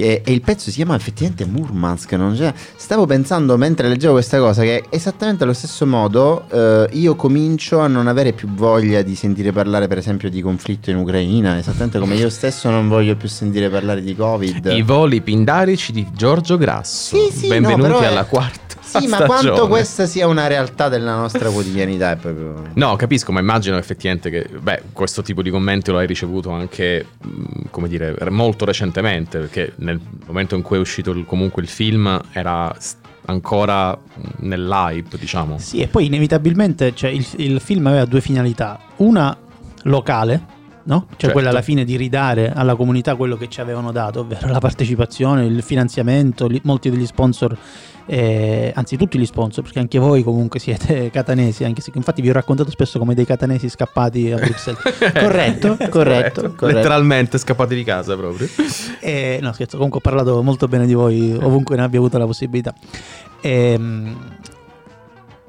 che- 0.00 0.22
E 0.24 0.32
il 0.32 0.40
pezzo 0.40 0.70
si 0.70 0.76
chiama 0.76 0.94
effettivamente 0.96 1.44
Murmansk. 1.44 2.12
Non 2.12 2.34
c'è. 2.34 2.52
Stavo 2.76 3.04
pensando 3.06 3.56
mentre 3.58 3.86
leggevo 3.88 4.14
questa 4.14 4.38
cosa 4.38 4.62
che 4.62 4.84
esattamente 4.88 5.44
allo 5.44 5.52
stesso 5.52 5.84
modo 5.86 6.44
eh, 6.50 6.88
io 6.92 7.14
comincio 7.16 7.80
a 7.80 7.86
non 7.86 8.06
avere 8.06 8.32
più 8.32 8.48
voglia 8.48 9.02
di 9.02 9.14
sentire 9.14 9.52
parlare, 9.52 9.88
per 9.88 9.98
esempio, 9.98 10.30
di 10.30 10.40
conflitto 10.40 10.90
in 10.90 10.96
Ucraina. 10.96 11.58
Esattamente 11.58 11.98
come 11.98 12.14
io 12.14 12.30
stesso 12.30 12.70
non 12.70 12.88
voglio 12.88 13.14
più 13.16 13.28
sentire 13.28 13.68
parlare 13.68 14.02
di 14.02 14.14
Covid. 14.16 14.66
I 14.72 14.82
voli 14.82 15.20
pindarici 15.20 15.92
di 15.92 16.06
Giorgio 16.14 16.56
Grasso. 16.56 17.14
Sì, 17.16 17.30
sì, 17.36 17.48
no, 17.48 17.60
Benvenuti 17.68 18.04
è- 18.04 18.06
alla 18.06 18.24
quarta. 18.24 18.76
Sì, 18.98 19.06
ma 19.06 19.22
quanto 19.24 19.68
questa 19.68 20.06
sia 20.06 20.26
una 20.26 20.46
realtà 20.46 20.88
della 20.88 21.14
nostra 21.14 21.48
quotidianità 21.50 22.12
è 22.12 22.16
proprio. 22.16 22.62
No, 22.74 22.96
capisco, 22.96 23.30
ma 23.32 23.40
immagino 23.40 23.76
effettivamente 23.78 24.30
che 24.30 24.46
beh, 24.60 24.82
questo 24.92 25.22
tipo 25.22 25.42
di 25.42 25.50
commenti 25.50 25.90
lo 25.90 25.98
hai 25.98 26.06
ricevuto 26.06 26.50
anche, 26.50 27.06
come 27.70 27.88
dire, 27.88 28.16
molto 28.30 28.64
recentemente, 28.64 29.38
perché 29.38 29.72
nel 29.76 30.00
momento 30.26 30.54
in 30.56 30.62
cui 30.62 30.76
è 30.76 30.80
uscito 30.80 31.10
il- 31.12 31.24
comunque 31.26 31.62
il 31.62 31.68
film 31.68 32.20
era 32.32 32.74
ancora 33.26 33.96
nell'hype, 34.38 35.16
diciamo. 35.18 35.58
Sì, 35.58 35.78
e 35.80 35.86
poi 35.86 36.06
inevitabilmente 36.06 36.94
cioè, 36.94 37.10
il, 37.10 37.26
il 37.36 37.60
film 37.60 37.86
aveva 37.86 38.04
due 38.04 38.20
finalità. 38.20 38.78
Una 38.96 39.36
locale, 39.84 40.58
no? 40.84 41.04
Cioè 41.10 41.16
Certo. 41.16 41.32
quella 41.34 41.50
alla 41.50 41.62
fine 41.62 41.84
di 41.84 41.96
ridare 41.96 42.52
alla 42.52 42.74
comunità 42.74 43.14
quello 43.14 43.36
che 43.36 43.48
ci 43.48 43.60
avevano 43.60 43.92
dato, 43.92 44.20
ovvero 44.20 44.48
la 44.48 44.58
partecipazione, 44.58 45.44
il 45.44 45.62
finanziamento, 45.62 46.46
li- 46.48 46.60
molti 46.64 46.90
degli 46.90 47.06
sponsor, 47.06 47.56
eh, 48.06 48.72
anzi 48.74 48.96
tutti 48.96 49.18
gli 49.18 49.26
sponsor, 49.26 49.62
perché 49.62 49.78
anche 49.78 49.98
voi 49.98 50.22
comunque 50.22 50.58
siete 50.58 51.10
catanesi, 51.12 51.64
anche 51.64 51.80
se 51.80 51.90
infatti 51.94 52.22
vi 52.22 52.30
ho 52.30 52.32
raccontato 52.32 52.70
spesso 52.70 52.98
come 52.98 53.14
dei 53.14 53.24
catanesi 53.24 53.68
scappati 53.68 54.30
a 54.32 54.36
Bruxelles. 54.36 54.80
corretto, 55.18 55.76
corretto, 55.88 56.40
corretto. 56.54 56.66
Letteralmente 56.66 57.38
scappati 57.38 57.74
di 57.74 57.84
casa 57.84 58.16
proprio. 58.16 58.48
Eh, 59.00 59.38
no, 59.40 59.52
scherzo, 59.52 59.76
comunque 59.76 59.98
ho 59.98 60.02
parlato 60.02 60.42
molto 60.42 60.68
bene 60.68 60.86
di 60.86 60.94
voi 60.94 61.32
ovunque 61.32 61.76
ne 61.76 61.82
abbia 61.82 61.98
avuto 61.98 62.18
la 62.18 62.26
possibilità. 62.26 62.74
Ehm, 63.40 64.16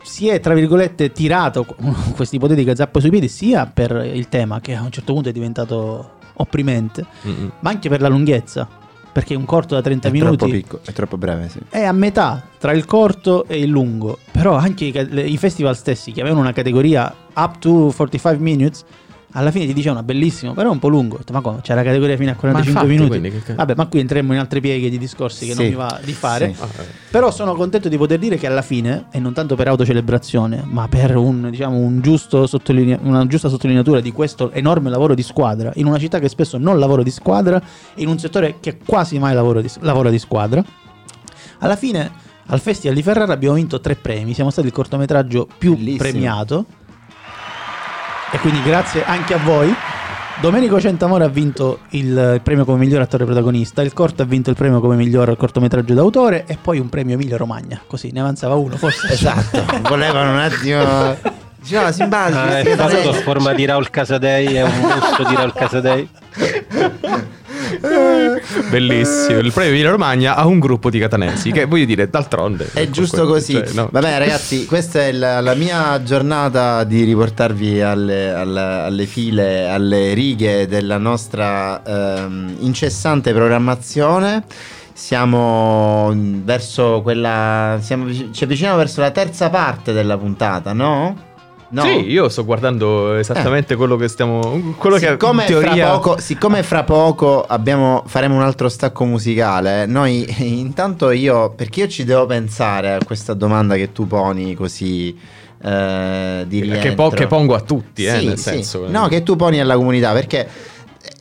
si 0.03 0.27
è, 0.27 0.39
tra 0.39 0.53
virgolette, 0.53 1.11
tirato 1.11 1.65
questa 2.15 2.35
ipotetica 2.35 2.75
zappa 2.75 2.99
sui 2.99 3.09
piedi 3.09 3.27
sia 3.27 3.65
per 3.65 3.91
il 3.91 4.29
tema, 4.29 4.59
che 4.59 4.75
a 4.75 4.81
un 4.81 4.91
certo 4.91 5.13
punto 5.13 5.29
è 5.29 5.31
diventato 5.31 6.19
opprimente, 6.33 7.05
Mm-mm. 7.27 7.51
ma 7.59 7.69
anche 7.69 7.89
per 7.89 8.01
la 8.01 8.07
lunghezza, 8.07 8.67
perché 9.11 9.35
un 9.35 9.45
corto 9.45 9.75
da 9.75 9.81
30 9.81 10.07
È 10.07 10.11
troppo 10.11 10.25
minuti 10.25 10.51
piccolo, 10.51 10.81
è 10.85 10.93
troppo 10.93 11.17
breve, 11.17 11.49
sì. 11.49 11.59
è 11.69 11.83
a 11.83 11.91
metà 11.91 12.43
tra 12.57 12.71
il 12.71 12.85
corto 12.85 13.45
e 13.47 13.59
il 13.59 13.69
lungo. 13.69 14.19
Però 14.31 14.55
anche 14.55 14.85
i, 14.85 15.31
i 15.31 15.37
festival 15.37 15.75
stessi, 15.75 16.11
che 16.11 16.21
avevano 16.21 16.41
una 16.41 16.53
categoria 16.53 17.13
up 17.33 17.59
to 17.59 17.91
45 17.95 18.37
minutes, 18.37 18.85
alla 19.33 19.51
fine 19.51 19.65
ti 19.65 19.73
dicevano 19.73 20.03
bellissimo, 20.03 20.53
però 20.53 20.69
è 20.69 20.71
un 20.71 20.79
po' 20.79 20.87
lungo. 20.87 21.15
Ho 21.15 21.17
detto, 21.19 21.33
ma 21.33 21.41
come? 21.41 21.59
C'è 21.61 21.73
la 21.73 21.83
categoria 21.83 22.15
fino 22.17 22.31
a 22.31 22.35
45 22.35 22.93
infatti, 22.93 23.19
minuti. 23.19 23.43
che- 23.45 23.53
Vabbè, 23.53 23.73
ma 23.75 23.85
qui 23.87 23.99
entriamo 23.99 24.33
in 24.33 24.39
altre 24.39 24.59
pieghe 24.59 24.89
di 24.89 24.97
discorsi 24.97 25.45
che 25.47 25.53
non 25.53 25.63
Sì. 25.63 25.69
mi 25.69 25.75
va 25.75 25.99
di 26.03 26.11
fare. 26.13 26.53
Sì. 26.53 26.61
Ah, 26.61 26.67
eh. 26.81 26.85
Però 27.11 27.31
sono 27.31 27.53
contento 27.55 27.89
di 27.89 27.97
poter 27.97 28.19
dire 28.19 28.37
che 28.37 28.47
alla 28.47 28.61
fine, 28.61 29.05
e 29.11 29.19
non 29.19 29.33
tanto 29.33 29.55
per 29.55 29.67
autocelebrazione, 29.69 30.63
ma 30.65 30.87
per 30.87 31.15
un, 31.15 31.49
diciamo, 31.49 31.77
un 31.77 32.01
giusto 32.01 32.45
sottolinea- 32.47 32.99
una 33.03 33.25
giusta 33.27 33.49
sottolineatura 33.49 33.99
di 34.01 34.11
questo 34.11 34.51
enorme 34.51 34.89
lavoro 34.89 35.15
di 35.15 35.23
squadra, 35.23 35.71
in 35.75 35.85
una 35.85 35.97
città 35.97 36.19
che 36.19 36.29
spesso 36.29 36.57
non 36.57 36.79
lavora 36.79 37.03
di 37.03 37.11
squadra, 37.11 37.61
in 37.95 38.07
un 38.07 38.17
settore 38.19 38.55
che 38.59 38.77
quasi 38.85 39.19
mai 39.19 39.33
lavora 39.33 39.61
di, 39.61 39.69
lavora 39.79 40.09
di 40.09 40.19
squadra, 40.19 40.63
alla 41.59 41.75
fine 41.75 42.11
al 42.47 42.59
Festival 42.59 42.95
di 42.95 43.03
Ferrara 43.03 43.31
abbiamo 43.31 43.55
vinto 43.55 43.79
tre 43.79 43.95
premi, 43.95 44.33
siamo 44.33 44.49
stati 44.49 44.67
il 44.67 44.73
cortometraggio 44.73 45.47
più 45.57 45.75
Bellissimo. 45.75 45.97
premiato. 45.97 46.65
E 48.31 48.37
quindi 48.39 48.61
grazie 48.63 49.03
anche 49.05 49.33
a 49.33 49.37
voi. 49.37 49.73
Domenico 50.39 50.79
Centamore 50.79 51.23
ha 51.23 51.27
vinto 51.27 51.81
il, 51.89 52.39
premio 52.41 52.65
come 52.65 52.79
miglior 52.79 53.01
attore 53.01 53.25
protagonista, 53.25 53.83
il 53.83 53.93
corto 53.93 54.23
ha 54.23 54.25
vinto 54.25 54.49
il 54.49 54.55
premio 54.55 54.79
come 54.79 54.95
miglior 54.95 55.37
cortometraggio 55.37 55.93
d'autore 55.93 56.45
e 56.47 56.57
poi 56.59 56.79
un 56.79 56.89
premio 56.89 57.13
Emilia 57.13 57.37
Romagna. 57.37 57.79
Così 57.85 58.11
ne 58.11 58.21
avanzava 58.21 58.55
uno, 58.55 58.75
forse. 58.77 59.13
Esatto, 59.13 59.63
volevano 59.87 60.31
un 60.31 60.39
attimo... 60.39 61.39
Diceva 61.61 61.91
simpatico. 61.91 62.39
Ah, 62.39 62.57
è 62.57 62.71
a 62.71 63.13
forma 63.21 63.53
di 63.53 63.65
Raul 63.65 63.91
Casadei, 63.91 64.55
è 64.55 64.63
un 64.63 64.81
busto 64.81 65.23
di 65.29 65.35
Raul 65.35 65.53
Casadei. 65.53 66.09
Bellissimo. 68.69 69.39
Il 69.39 69.51
premio 69.51 69.71
Emilia 69.71 69.91
Romagna 69.91 70.35
a 70.35 70.45
un 70.45 70.59
gruppo 70.59 70.89
di 70.89 70.99
catanesi. 70.99 71.51
Che 71.51 71.65
voglio 71.65 71.85
dire, 71.85 72.09
d'altronde. 72.09 72.69
È 72.73 72.89
giusto 72.89 73.25
così. 73.25 73.53
Cioè, 73.53 73.71
no. 73.73 73.89
Vabbè, 73.91 74.17
ragazzi, 74.19 74.65
questa 74.65 75.01
è 75.01 75.11
la, 75.11 75.41
la 75.41 75.55
mia 75.55 76.01
giornata 76.03 76.83
di 76.83 77.03
riportarvi 77.03 77.81
alle, 77.81 78.31
alle- 78.31 78.59
alle 78.59 79.05
file, 79.05 79.67
alle 79.67 80.13
righe 80.13 80.67
della 80.67 80.97
nostra 80.97 81.81
ehm, 81.83 82.57
incessante 82.59 83.33
programmazione. 83.33 84.43
Siamo 84.93 86.13
verso 86.15 87.01
quella. 87.01 87.79
Siamo, 87.81 88.11
ci 88.11 88.43
avviciniamo 88.43 88.77
verso 88.77 89.01
la 89.01 89.11
terza 89.11 89.49
parte 89.49 89.93
della 89.93 90.17
puntata, 90.17 90.73
no? 90.73 91.29
No. 91.71 91.83
Sì, 91.83 92.09
io 92.09 92.27
sto 92.27 92.43
guardando 92.43 93.15
esattamente 93.15 93.75
quello 93.75 93.95
che 93.95 94.07
stiamo. 94.09 94.73
Quello 94.77 94.97
siccome, 94.97 95.45
che 95.45 95.51
teoria. 95.53 95.73
fra 95.87 95.91
poco, 95.99 96.19
siccome 96.19 96.63
fra 96.63 96.83
poco 96.83 97.43
abbiamo- 97.45 98.03
faremo 98.05 98.35
un 98.35 98.41
altro 98.41 98.67
stacco 98.67 99.05
musicale, 99.05 99.85
noi 99.85 100.25
intanto 100.59 101.11
io, 101.11 101.51
perché 101.51 101.81
io 101.81 101.87
ci 101.87 102.03
devo 102.03 102.25
pensare 102.25 102.93
a 102.93 102.97
questa 103.05 103.33
domanda 103.33 103.75
che 103.75 103.91
tu 103.93 104.05
poni 104.05 104.53
così 104.53 105.17
eh, 105.63 106.43
di 106.47 106.61
che, 106.61 106.93
po- 106.93 107.09
che 107.09 107.27
pongo 107.27 107.55
a 107.55 107.61
tutti, 107.61 108.03
eh, 108.05 108.19
Sì, 108.19 108.25
nel 108.25 108.37
sì. 108.37 108.43
senso. 108.43 108.87
No, 108.89 109.07
che 109.07 109.23
tu 109.23 109.35
poni 109.35 109.59
alla 109.59 109.75
comunità, 109.75 110.11
perché 110.11 110.47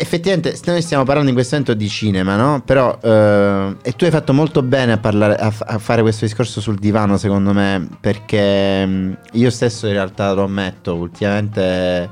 effettivamente 0.01 0.59
noi 0.65 0.81
stiamo 0.83 1.05
parlando 1.05 1.29
in 1.29 1.35
questo 1.35 1.57
momento 1.57 1.75
di 1.75 1.89
cinema, 1.89 2.35
no? 2.37 2.63
Però, 2.65 2.99
eh, 3.03 3.77
e 3.83 3.93
tu 3.93 4.05
hai 4.05 4.11
fatto 4.11 4.33
molto 4.33 4.63
bene 4.63 4.93
a, 4.93 4.99
parlare, 4.99 5.37
a, 5.37 5.53
a 5.59 5.79
fare 5.79 6.01
questo 6.01 6.25
discorso 6.25 6.61
sul 6.61 6.79
divano, 6.79 7.19
secondo 7.19 7.53
me, 7.53 7.87
perché 8.01 8.87
mh, 8.87 9.19
io 9.33 9.51
stesso 9.51 9.87
in 9.87 9.93
realtà 9.93 10.33
lo 10.33 10.45
ammetto, 10.45 10.95
ultimamente 10.95 12.09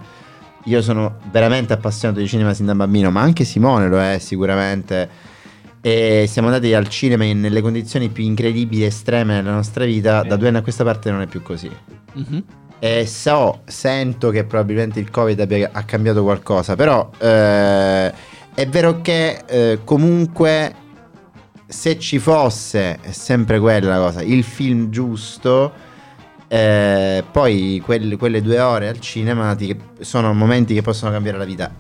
io 0.65 0.83
sono 0.83 1.17
veramente 1.31 1.73
appassionato 1.73 2.21
di 2.21 2.29
cinema 2.29 2.53
sin 2.53 2.67
da 2.67 2.75
bambino, 2.75 3.11
ma 3.11 3.23
anche 3.23 3.45
Simone 3.45 3.89
lo 3.89 4.01
è 4.01 4.19
sicuramente. 4.19 5.09
E 5.81 6.27
siamo 6.29 6.49
andati 6.49 6.75
al 6.75 6.89
cinema 6.89 7.25
in- 7.25 7.41
nelle 7.41 7.63
condizioni 7.63 8.11
più 8.11 8.25
incredibili 8.25 8.83
e 8.83 8.87
estreme 8.87 9.37
della 9.37 9.53
nostra 9.53 9.85
vita. 9.85 10.23
Da 10.23 10.37
due 10.37 10.49
anni 10.49 10.59
a 10.59 10.63
questa 10.63 10.85
parte 10.85 11.11
non 11.11 11.23
è 11.23 11.27
più 11.27 11.41
così. 11.41 11.71
Mhm. 12.13 12.45
E 12.81 13.07
so, 13.07 13.63
sento 13.67 14.31
che 14.31 14.45
probabilmente 14.45 15.01
il 15.01 15.11
Covid 15.11 15.41
abbia 15.41 15.71
ha 15.73 15.83
cambiato 15.83 16.23
qualcosa, 16.23 16.77
però 16.77 17.11
eh, 17.19 18.13
è 18.55 18.67
vero 18.69 19.01
che 19.01 19.43
eh, 19.47 19.81
comunque 19.83 20.75
se 21.67 21.99
ci 21.99 22.19
fosse, 22.19 22.99
è 23.01 23.11
sempre 23.11 23.59
quella 23.59 23.97
la 23.97 24.05
cosa, 24.05 24.23
il 24.23 24.45
film 24.45 24.91
giusto, 24.91 25.73
eh, 26.47 27.25
poi 27.31 27.83
quelle, 27.85 28.17
quelle 28.17 28.41
due 28.41 28.61
ore 28.61 28.89
al 28.89 29.01
cinema 29.01 29.55
ti- 29.55 29.77
sono 30.01 30.33
momenti 30.33 30.73
che 30.73 30.83
possono 30.83 31.11
cambiare 31.11 31.37
la 31.37 31.45
vita. 31.45 31.71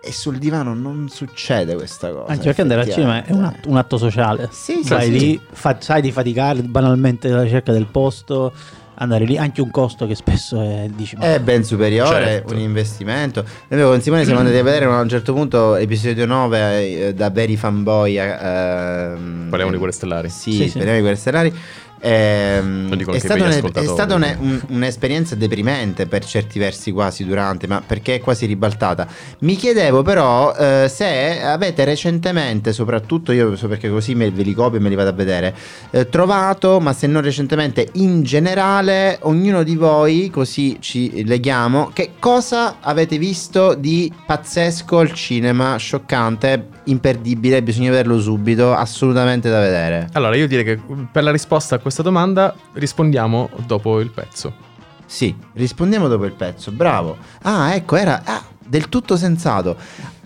E 0.00 0.12
sul 0.12 0.38
divano 0.38 0.74
non 0.74 1.08
succede 1.08 1.74
questa 1.74 2.10
cosa. 2.10 2.30
Anche 2.32 2.44
perché 2.44 2.62
andare 2.62 2.82
al 2.82 2.90
cinema 2.90 3.24
è 3.24 3.32
un 3.32 3.44
atto, 3.44 3.68
un 3.68 3.76
atto 3.76 3.96
sociale. 3.96 4.48
Sì, 4.52 4.80
sì, 4.82 4.88
Vai 4.88 5.06
sì. 5.06 5.10
lì, 5.18 5.40
fa- 5.50 5.76
sai 5.80 6.02
di 6.02 6.12
faticare 6.12 6.62
banalmente 6.62 7.28
alla 7.30 7.42
ricerca 7.42 7.72
del 7.72 7.86
posto, 7.86 8.52
andare 9.00 9.24
lì, 9.24 9.36
anche 9.38 9.60
un 9.60 9.70
costo 9.70 10.06
che 10.06 10.14
spesso 10.14 10.60
è, 10.60 10.88
dici, 10.94 11.16
È 11.18 11.40
ben 11.40 11.62
superiore, 11.64 12.24
Certo. 12.24 12.52
un 12.54 12.60
investimento. 12.60 13.44
Noi 13.68 13.82
con 13.82 14.00
Simone 14.00 14.24
siamo 14.24 14.40
andati 14.40 14.56
a 14.58 14.62
vedere 14.62 14.84
a 14.86 15.00
un 15.00 15.08
certo 15.08 15.32
punto 15.32 15.76
episodio 15.76 16.26
9 16.26 17.06
eh, 17.08 17.14
da 17.14 17.30
veri 17.30 17.56
fanboy. 17.56 18.18
ehm, 18.18 19.46
Parliamo 19.48 19.70
di 19.72 19.78
Guerre 19.78 19.92
Stellari. 19.92 20.28
Sì, 20.28 20.52
Sì, 20.52 20.62
sì. 20.68 20.72
parliamo 20.78 20.94
di 20.96 21.00
Guerre 21.00 21.16
Stellari. 21.16 21.54
Ehm, 22.00 22.96
è 23.12 23.18
stata, 23.18 23.44
un- 23.44 23.50
è 23.72 23.84
stata 23.86 24.14
un- 24.14 24.36
un- 24.40 24.60
un'esperienza 24.68 25.34
deprimente 25.34 26.06
per 26.06 26.24
certi 26.24 26.58
versi 26.58 26.92
quasi 26.92 27.24
durante, 27.24 27.66
ma 27.66 27.82
perché 27.84 28.16
è 28.16 28.20
quasi 28.20 28.46
ribaltata. 28.46 29.06
Mi 29.40 29.56
chiedevo 29.56 30.02
però 30.02 30.54
eh, 30.54 30.86
se 30.88 31.40
avete 31.42 31.84
recentemente, 31.84 32.72
soprattutto 32.72 33.32
io 33.32 33.56
so 33.56 33.68
perché 33.68 33.88
così 33.88 34.14
me, 34.14 34.30
ve 34.30 34.42
li 34.42 34.54
copio 34.54 34.78
e 34.78 34.82
me 34.82 34.88
li 34.88 34.94
vado 34.94 35.10
a 35.10 35.12
vedere, 35.12 35.54
eh, 35.90 36.08
trovato, 36.08 36.80
ma 36.80 36.92
se 36.92 37.06
non 37.06 37.22
recentemente, 37.22 37.88
in 37.94 38.22
generale, 38.22 39.18
ognuno 39.22 39.62
di 39.62 39.74
voi, 39.76 40.30
così 40.30 40.76
ci 40.80 41.24
leghiamo, 41.24 41.90
che 41.92 42.12
cosa 42.18 42.76
avete 42.80 43.18
visto 43.18 43.74
di 43.74 44.12
pazzesco 44.26 44.98
al 44.98 45.12
cinema, 45.12 45.76
scioccante, 45.76 46.66
imperdibile, 46.84 47.62
bisogna 47.62 47.90
vederlo 47.90 48.20
subito, 48.20 48.72
assolutamente 48.72 49.50
da 49.50 49.60
vedere. 49.60 50.08
Allora, 50.12 50.36
io 50.36 50.46
direi 50.46 50.64
che 50.64 50.78
per 51.10 51.22
la 51.22 51.30
risposta 51.30 51.74
a 51.76 51.78
questa 51.88 52.02
domanda 52.02 52.54
rispondiamo 52.74 53.48
dopo 53.66 54.00
il 54.00 54.10
pezzo. 54.10 54.52
Sì, 55.06 55.34
rispondiamo 55.54 56.06
dopo 56.06 56.26
il 56.26 56.32
pezzo, 56.32 56.70
bravo. 56.70 57.16
Ah, 57.42 57.74
ecco, 57.74 57.96
era 57.96 58.20
ah, 58.24 58.42
del 58.58 58.88
tutto 58.90 59.16
sensato. 59.16 59.74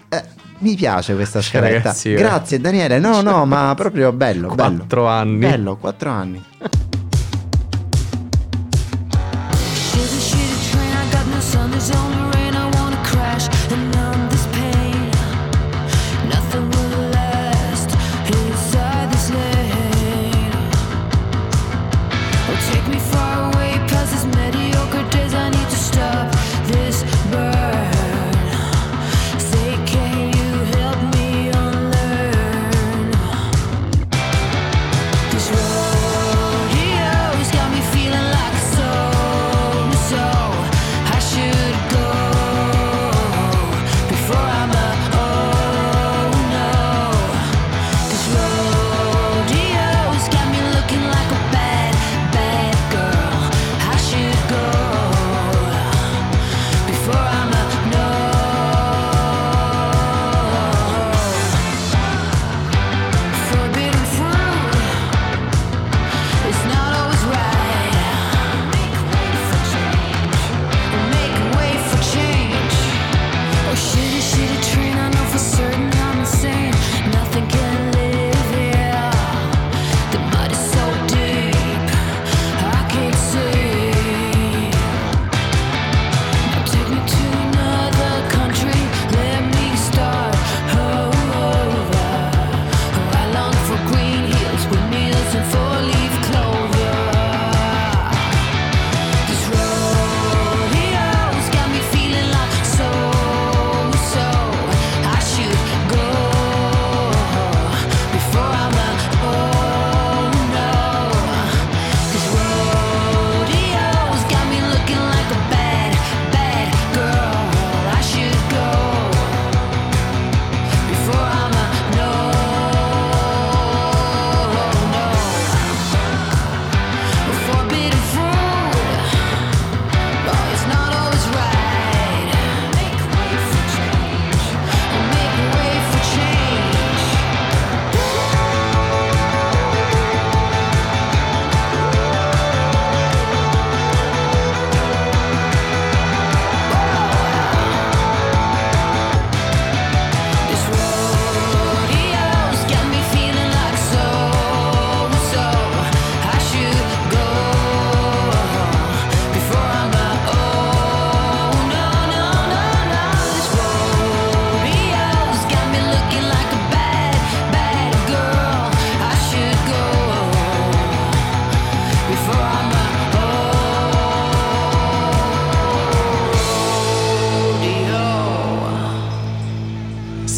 Eh, 0.09 0.25
mi 0.59 0.75
piace 0.75 1.15
questa 1.15 1.41
Cioè, 1.41 1.61
scaletta. 1.61 1.95
eh. 2.03 2.15
Grazie 2.15 2.61
Daniele, 2.61 2.99
no, 2.99 3.21
no, 3.21 3.45
ma 3.47 3.73
proprio 3.77 4.13
bello, 4.13 4.49
bello. 4.55 4.77
Quattro 4.77 5.07
anni. 5.07 5.39
Bello, 5.39 5.77
quattro 5.77 6.11
anni. 6.11 6.45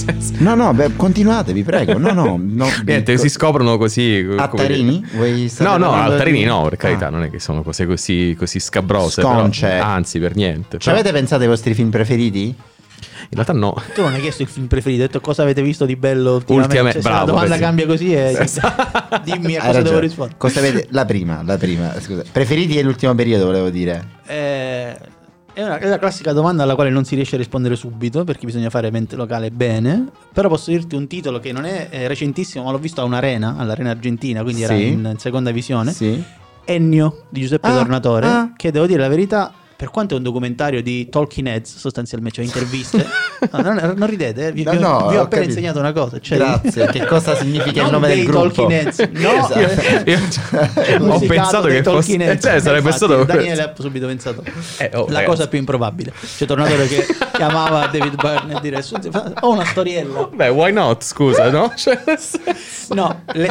Senso. 0.04 0.32
No, 0.38 0.54
no, 0.54 0.72
beh, 0.74 0.96
continuate, 0.96 1.52
vi 1.52 1.62
prego. 1.62 1.98
No, 1.98 2.12
no, 2.12 2.38
no. 2.40 2.68
Niente, 2.84 3.16
si 3.18 3.28
scoprono 3.28 3.76
così. 3.78 4.26
Attarini? 4.36 5.00
dire. 5.00 5.16
Vuoi 5.16 5.52
No, 5.58 5.76
no, 5.76 5.92
altarini 5.92 6.38
di- 6.38 6.44
no, 6.44 6.62
per 6.64 6.74
Ah. 6.74 6.76
carità, 6.76 7.10
non 7.10 7.22
è 7.22 7.30
che 7.30 7.38
sono 7.40 7.62
cose 7.62 7.86
così, 7.86 8.34
così 8.38 8.60
scabrose. 8.60 9.22
però- 9.22 9.38
Sconce. 9.38 9.70
anzi, 9.72 10.18
per 10.18 10.34
niente. 10.36 10.78
Ci 10.78 10.88
però- 10.88 10.98
avete 11.00 11.12
pensato 11.12 11.42
ai 11.42 11.48
vostri 11.48 11.74
film 11.74 11.90
preferiti? 11.90 12.54
In 13.26 13.30
realtà 13.42 13.52
no. 13.54 13.74
Tu 13.94 14.02
non 14.02 14.12
hai 14.12 14.20
chiesto 14.20 14.42
il 14.42 14.48
film 14.48 14.66
preferito, 14.66 15.00
hai 15.02 15.06
detto 15.08 15.20
cosa 15.20 15.42
avete 15.42 15.62
visto 15.62 15.84
di 15.86 15.96
bello 15.96 16.34
ultimamente. 16.34 16.66
Ultimamente, 16.78 17.00
Cioè, 17.00 17.02
se 17.02 17.08
bravo, 17.16 17.26
la 17.26 17.32
domanda 17.32 17.58
cambia 17.58 17.86
così 17.86 18.12
e 18.14 18.36
Esatto. 18.38 19.20
dimmi 19.24 19.56
a 19.56 19.62
cosa 19.64 19.80
devo 19.82 19.98
rispondere. 19.98 20.36
Cosa 20.38 20.58
avete? 20.60 20.86
La 20.90 21.04
prima, 21.04 21.42
la 21.44 21.56
prima, 21.56 21.94
scusa. 22.00 22.22
Preferiti 22.30 22.74
dell'ultimo 22.74 23.14
periodo, 23.14 23.46
volevo 23.46 23.70
dire. 23.70 24.04
Eh, 24.26 24.96
è, 25.54 25.62
una, 25.62 25.78
è 25.78 25.88
la 25.88 25.98
classica 25.98 26.32
domanda 26.32 26.62
alla 26.64 26.74
quale 26.74 26.90
non 26.90 27.04
si 27.04 27.14
riesce 27.14 27.36
a 27.36 27.38
rispondere 27.38 27.76
subito 27.76 28.24
perché 28.24 28.44
bisogna 28.44 28.68
fare 28.70 28.90
mente 28.90 29.16
locale 29.16 29.50
bene. 29.50 30.06
Però 30.32 30.48
posso 30.48 30.70
dirti 30.70 30.94
un 30.96 31.06
titolo 31.06 31.38
che 31.40 31.52
non 31.52 31.64
è 31.64 31.88
eh, 31.90 32.08
recentissimo, 32.08 32.64
ma 32.64 32.70
l'ho 32.72 32.78
visto 32.78 33.00
a 33.00 33.04
un'arena, 33.04 33.56
all'Arena 33.56 33.90
Argentina, 33.90 34.42
quindi 34.42 34.62
era 34.62 34.74
Sì. 34.74 34.88
in, 34.88 35.08
in 35.12 35.18
seconda 35.18 35.50
visione. 35.50 35.92
Sì. 35.92 36.22
Ennio 36.66 37.24
di 37.28 37.40
Giuseppe 37.42 37.68
Ah, 37.68 37.76
Tornatore, 37.76 38.26
ah. 38.26 38.52
che 38.56 38.70
devo 38.70 38.86
dire 38.86 39.00
la 39.00 39.08
verità, 39.08 39.52
per 39.84 39.92
quanto 39.92 40.14
è 40.14 40.16
un 40.16 40.22
documentario 40.22 40.82
di 40.82 41.10
Talking 41.10 41.46
Heads, 41.46 41.76
sostanzialmente, 41.76 42.36
cioè 42.36 42.46
interviste, 42.46 43.06
no, 43.50 43.60
non, 43.60 43.92
non 43.96 44.08
ridete, 44.08 44.46
eh, 44.46 44.52
vi, 44.52 44.62
No, 44.62 44.70
vi- 44.70 44.78
no, 44.78 45.08
vi 45.08 45.16
ho 45.16 45.20
ho 45.20 45.24
appena 45.24 45.26
capito. 45.26 45.48
insegnato 45.50 45.78
una 45.78 45.92
cosa. 45.92 46.18
Cioè 46.20 46.38
Grazie. 46.38 46.86
che 46.86 47.04
cosa 47.04 47.36
significa 47.36 47.82
il 47.84 47.90
nome 47.90 48.06
dei 48.06 48.16
del 48.16 48.24
gruppo? 48.26 48.48
Talking 48.66 48.70
Heads, 48.70 48.98
no, 49.12 49.30
Esatto. 49.34 50.10
Io- 50.10 51.12
ho 51.12 51.18
pensato 51.26 51.68
che 51.68 51.82
fosse. 51.82 52.14
Heads. 52.16 52.42
Cioè, 52.42 52.60
sarebbe 52.60 52.88
Infatti, 52.90 52.96
stato. 52.96 53.24
Daniele 53.24 53.62
ha 53.62 53.72
subito 53.78 54.06
pensato 54.06 54.42
Eh, 54.78 54.90
oh, 54.94 55.00
la 55.00 55.04
ragazzi. 55.06 55.24
cosa 55.26 55.48
più 55.48 55.58
improbabile. 55.58 56.12
C'è 56.36 56.46
Tornatore 56.46 56.86
che 56.86 57.06
chiamava 57.34 57.86
David 57.88 58.14
Byrne 58.14 58.56
e 58.56 58.60
dire 58.62 58.80
"Senti, 58.80 59.10
fa- 59.10 59.32
ho 59.40 59.50
una 59.50 59.66
storiella. 59.66 60.30
Beh, 60.32 60.48
why 60.48 60.72
not? 60.72 61.02
Scusa, 61.04 61.50
no? 61.50 61.72
Cioè, 61.76 62.00
No, 62.94 63.22
il 63.34 63.50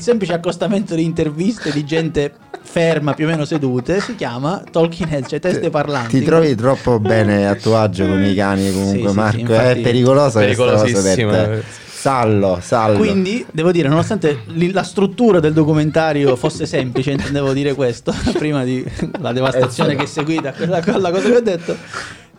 semplice 0.00 0.34
accostamento 0.34 0.94
di 0.94 1.04
interviste 1.04 1.70
di 1.72 1.82
gente 1.84 2.34
ferma, 2.62 3.14
più 3.14 3.26
o 3.26 3.28
meno 3.28 3.44
sedute, 3.44 4.00
si 4.00 4.14
chiama 4.14 4.62
Talking 4.70 5.12
Heads, 5.12 5.28
cioè 5.28 5.40
teste 5.40 5.70
parlanti. 5.70 6.18
Ti 6.18 6.24
trovi 6.24 6.54
troppo 6.54 6.98
bene 6.98 7.48
a 7.48 7.54
tuo 7.54 7.76
agio 7.76 8.06
con 8.06 8.22
i 8.24 8.34
cani 8.34 8.72
comunque 8.72 9.00
Sì, 9.00 9.08
sì, 9.08 9.14
Marco, 9.14 9.36
sì, 9.36 9.40
infatti- 9.40 9.78
è 9.78 9.82
pericolosa 9.82 10.40
questa 10.42 10.64
cosa 10.64 10.82
per 10.84 10.92
Pericolosissimo. 10.92 11.80
Sallo, 12.02 12.58
sallo. 12.60 12.98
Quindi, 12.98 13.46
devo 13.52 13.70
dire, 13.70 13.88
nonostante 13.88 14.40
la 14.72 14.82
struttura 14.82 15.38
del 15.38 15.52
documentario 15.52 16.34
fosse 16.34 16.66
semplice, 16.66 17.12
intendevo 17.12 17.52
dire 17.52 17.74
questo, 17.74 18.12
prima 18.38 18.64
di 18.64 18.84
la 19.20 19.32
devastazione 19.32 19.94
che 19.94 20.02
è 20.02 20.06
seguita 20.06 20.52
quella, 20.52 20.82
quella 20.82 21.12
cosa 21.12 21.28
che 21.28 21.36
ho 21.36 21.40
detto, 21.40 21.76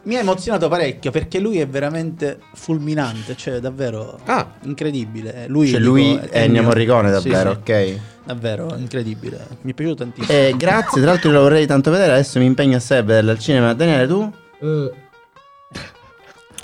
mi 0.03 0.15
ha 0.15 0.19
emozionato 0.19 0.67
parecchio 0.67 1.11
perché 1.11 1.39
lui 1.39 1.59
è 1.59 1.67
veramente 1.67 2.39
fulminante, 2.53 3.35
cioè 3.37 3.59
davvero 3.59 4.19
Ah. 4.25 4.45
incredibile. 4.63 5.45
Lui, 5.47 5.69
Cioè, 5.69 5.79
dico, 5.79 5.91
lui 5.91 6.15
è 6.29 6.41
Ennio 6.43 6.63
Morricone 6.63 7.07
Sì, 7.19 7.29
davvero, 7.29 7.51
sì, 7.63 7.71
ok? 7.71 7.99
Davvero 8.25 8.75
incredibile, 8.77 9.47
mi 9.61 9.71
è 9.71 9.73
piaciuto 9.73 10.03
tantissimo. 10.03 10.37
Eh, 10.37 10.53
grazie, 10.57 11.01
tra 11.01 11.11
l'altro 11.11 11.29
io 11.29 11.35
lo 11.35 11.41
vorrei 11.43 11.65
tanto 11.65 11.91
vedere, 11.91 12.13
adesso 12.13 12.39
mi 12.39 12.45
impegno 12.45 12.77
assai 12.77 12.97
a 12.99 13.03
vederlo 13.03 13.31
al 13.31 13.39
cinema. 13.39 13.73
Daniele, 13.73 14.07
tu? 14.07 14.31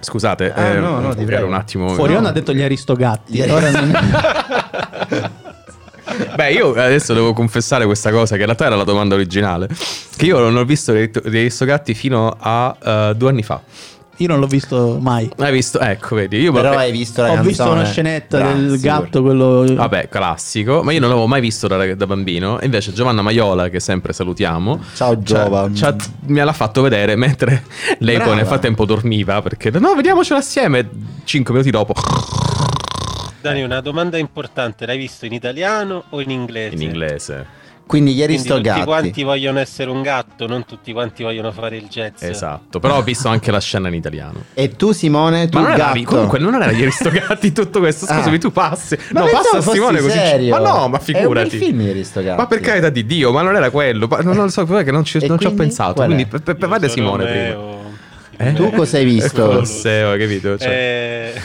Scusate, 0.02 0.54
Ah, 0.54 0.65
eh, 0.67 0.78
no, 0.80 0.99
no, 1.02 1.13
ti 1.13 1.25
prego. 1.25 1.45
un 1.47 1.54
attimo. 1.54 1.89
Fuori 1.89 2.13
no. 2.13 2.25
ha 2.25 2.32
detto 2.32 2.54
gli 2.54 2.62
aristogatti. 2.62 3.34
Gli 3.34 3.41
ora 3.41 3.69
non- 3.71 3.91
Beh, 6.36 6.51
io 6.51 6.71
adesso 6.71 7.13
devo 7.13 7.34
confessare 7.34 7.86
questa 7.86 8.12
cosa, 8.12 8.34
che 8.36 8.39
in 8.41 8.45
realtà 8.45 8.65
era 8.65 8.75
la 8.75 8.84
domanda 8.84 9.15
originale. 9.15 9.67
Che 10.15 10.25
io 10.25 10.39
non 10.39 10.55
ho 10.58 10.65
visto 10.65 10.91
dei 10.91 11.10
Aristogatti 11.23 11.93
fino 11.93 12.36
a 12.39 12.75
eh, 12.84 13.13
due 13.15 13.29
anni 13.29 13.43
fa. 13.43 13.62
Io 14.21 14.27
non 14.27 14.41
l'ho 14.41 14.47
visto 14.47 14.97
mai. 14.99 15.29
Hai 15.38 15.51
visto? 15.53 15.79
Ecco, 15.79 16.15
vedi. 16.15 16.39
Io 16.41 16.51
Però 16.51 16.71
vabbè- 16.71 16.82
hai 16.82 16.91
visto 16.91 17.21
la 17.21 17.27
Ho 17.29 17.34
canzone. 17.36 17.47
visto 17.49 17.71
una 17.71 17.86
scenetta 17.86 18.38
Grazie, 18.38 18.65
del 18.65 18.79
gatto, 18.82 19.21
quello... 19.21 19.73
Vabbè, 19.73 20.10
classico, 20.10 20.84
ma 20.84 20.91
io 20.91 20.99
non 20.99 21.08
l'avevo 21.08 21.25
mai 21.25 21.39
visto 21.39 21.67
da, 21.67 21.95
da 21.95 22.05
bambino. 22.05 22.60
E 22.60 22.65
invece 22.65 22.91
Giovanna 22.91 23.21
Maiola, 23.21 23.69
che 23.69 23.79
sempre 23.79 24.12
salutiamo, 24.12 24.77
Ciao 24.93 25.13
ci 25.23 25.34
ha- 25.36 25.43
Giova. 25.43 25.69
ci 25.73 25.86
ha- 25.86 25.95
me 26.25 26.43
l'ha 26.43 26.51
fatto 26.51 26.82
vedere 26.82 27.15
mentre 27.15 27.63
lei 27.99 28.15
Brava. 28.15 28.32
poi 28.32 28.39
nel 28.39 28.45
frattempo 28.47 28.84
dormiva. 28.84 29.41
Perché 29.41 29.71
no, 29.79 29.95
vediamocelo 29.95 30.38
assieme. 30.38 30.89
Cinque 31.23 31.53
minuti 31.53 31.71
dopo, 31.71 31.93
Dani, 33.41 33.62
una 33.63 33.80
domanda 33.82 34.17
importante, 34.17 34.86
l'hai 34.86 34.97
visto 34.97 35.25
in 35.25 35.34
italiano 35.34 36.04
o 36.10 36.21
in 36.21 36.30
inglese? 36.32 36.75
in 36.75 36.82
inglese. 36.82 37.58
Quindi 37.89 38.12
gli 38.13 38.17
Quindi 38.23 38.38
tutti 38.38 38.49
aristogatti. 38.52 38.86
quanti 38.86 39.23
vogliono 39.23 39.58
essere 39.58 39.89
un 39.89 40.04
gatto, 40.04 40.45
non 40.45 40.63
tutti 40.63 40.93
quanti 40.93 41.23
vogliono 41.23 41.52
fare 41.52 41.78
il 41.78 41.88
jazz. 41.88 42.21
Esatto, 42.21 42.80
però 42.80 42.97
ho 42.97 43.02
visto 43.02 43.30
anche 43.30 43.49
la 43.49 43.60
scena 43.60 43.88
in 43.88 43.95
italiano. 43.95 44.43
E 44.54 44.75
tu 44.75 44.91
Simone, 44.91 45.49
tu 45.49 45.58
Ma 45.58 45.63
non 45.63 45.73
era, 45.73 45.91
gatto. 45.93 46.04
comunque 46.04 46.38
non 46.38 46.54
era 46.54 46.71
gli 46.71 46.84
Aristogatti 46.84 47.52
tutto 47.52 47.80
questo. 47.80 48.06
Scusami, 48.06 48.36
Ah. 48.36 48.39
tu 48.39 48.52
passi. 48.52 48.95
Ma 49.12 49.21
no, 49.21 49.28
passa 49.32 49.60
fossi 49.62 49.78
Simone 49.78 50.02
così. 50.02 50.17
serio. 50.19 50.49
Ma 50.52 50.60
no, 50.60 50.65
ma 50.65 50.82
È 50.82 50.84
un 50.84 50.89
bel 50.91 51.02
figurati. 51.02 51.58
film 51.58 51.82
gli 51.82 51.89
aristogatti. 51.89 52.38
Ma 52.39 52.45
per 52.45 52.60
carità 52.60 52.89
di 52.89 53.06
Dio, 53.08 53.32
ma 53.32 53.41
non 53.41 53.56
era 53.56 53.71
quello. 53.71 54.06
Ma 54.06 54.19
non, 54.19 54.36
lo 54.36 54.49
so, 54.49 54.65
che 54.65 54.91
non 54.91 55.04
ci, 55.04 55.25
non 55.25 55.39
ci 55.39 55.47
ho 55.47 55.54
pensato. 55.54 56.04
Quindi, 56.04 56.28
per, 56.28 56.43
Io 56.60 56.67
vada 56.67 56.88
Simone 56.88 57.25
prima. 57.25 58.49
Eh? 58.49 58.54
Tu 58.54 58.69
cosa 58.69 58.97
hai 58.97 59.06
visto? 59.06 59.47
Colosseo, 59.47 60.12
hai 60.12 60.19
capito? 60.19 60.60
Cioè, 60.60 61.34
Eh, 61.34 61.41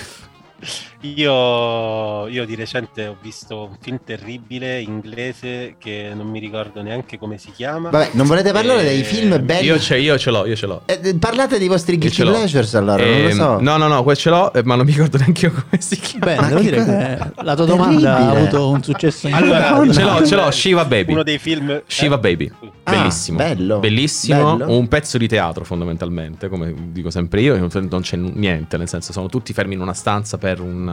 io, 1.14 2.26
io 2.28 2.44
di 2.46 2.54
recente 2.54 3.06
ho 3.06 3.16
visto 3.20 3.64
un 3.64 3.76
film 3.80 3.98
terribile 4.04 4.80
inglese 4.80 5.74
che 5.78 6.12
non 6.14 6.26
mi 6.28 6.38
ricordo 6.38 6.80
neanche 6.82 7.18
come 7.18 7.36
si 7.38 7.50
chiama. 7.52 7.90
Vabbè, 7.90 8.10
non 8.12 8.26
volete 8.26 8.52
parlare 8.52 8.80
Eh, 8.80 8.84
dei 8.84 9.02
film 9.04 9.44
belli? 9.44 9.66
io, 9.66 9.78
ce, 9.78 9.98
io 9.98 10.16
ce 10.18 10.30
l'ho, 10.30 10.46
io 10.46 10.56
ce 10.56 10.66
l'ho. 10.66 10.82
Eh, 10.86 10.98
eh, 11.02 11.14
parlate 11.16 11.58
dei 11.58 11.68
vostri 11.68 11.98
guilty 11.98 12.22
pleasures 12.22 12.74
allora, 12.74 13.04
non 13.04 13.20
lo 13.22 13.28
Ehm, 13.28 13.36
so. 13.36 13.60
No, 13.60 13.76
no, 13.76 13.86
no, 13.88 14.02
quel 14.02 14.16
ce 14.16 14.30
l'ho, 14.30 14.52
eh, 14.54 14.62
ma 14.64 14.76
non 14.76 14.86
mi 14.86 14.92
ricordo 14.92 15.18
neanche 15.24 15.46
io 15.46 15.52
come 15.52 15.80
si 15.80 15.96
chiama. 15.98 16.40
Ma 16.40 16.48
devo 16.48 16.60
dire 16.60 16.84
che 16.84 17.18
la 17.42 17.54
tua 17.54 17.64
domanda 17.66 18.14
ha 18.14 18.16
Terribile. 18.18 18.38
avuto 18.40 18.68
un 18.70 18.82
successo 18.82 19.28
in 19.28 19.34
Allora, 19.34 19.92
ce 19.92 20.02
l'ho, 20.02 20.26
ce 20.26 20.34
l'ho, 20.36 20.50
Shiva 20.50 20.84
Baby. 20.84 21.12
Uno 21.12 21.22
dei 21.22 21.38
film... 21.38 21.82
Shiva 21.86 22.14
eh? 22.16 22.18
Baby. 22.18 22.52
Ah, 22.86 22.90
Bellissimo. 22.90 23.38
bello. 23.38 23.78
Bellissimo. 23.78 24.56
Bello. 24.56 24.76
Un 24.76 24.88
pezzo 24.88 25.16
di 25.18 25.26
teatro, 25.26 25.64
fondamentalmente, 25.64 26.48
come 26.48 26.74
dico 26.92 27.10
sempre 27.10 27.40
io. 27.40 27.56
Non 27.56 28.00
c'è 28.00 28.16
niente, 28.16 28.76
nel 28.76 28.88
senso, 28.88 29.12
sono 29.12 29.28
tutti 29.28 29.52
fermi 29.54 29.74
in 29.74 29.80
una 29.80 29.94
stanza 29.94 30.36
per 30.38 30.60
un, 30.60 30.86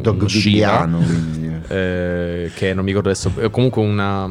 uno 0.00 0.28
Shiva. 0.28 0.86
Eh, 1.68 2.50
che 2.54 2.74
non 2.74 2.82
mi 2.84 2.90
ricordo 2.90 3.08
adesso. 3.10 3.32
eh, 3.38 3.50
Comunque 3.50 3.82
una. 3.82 4.28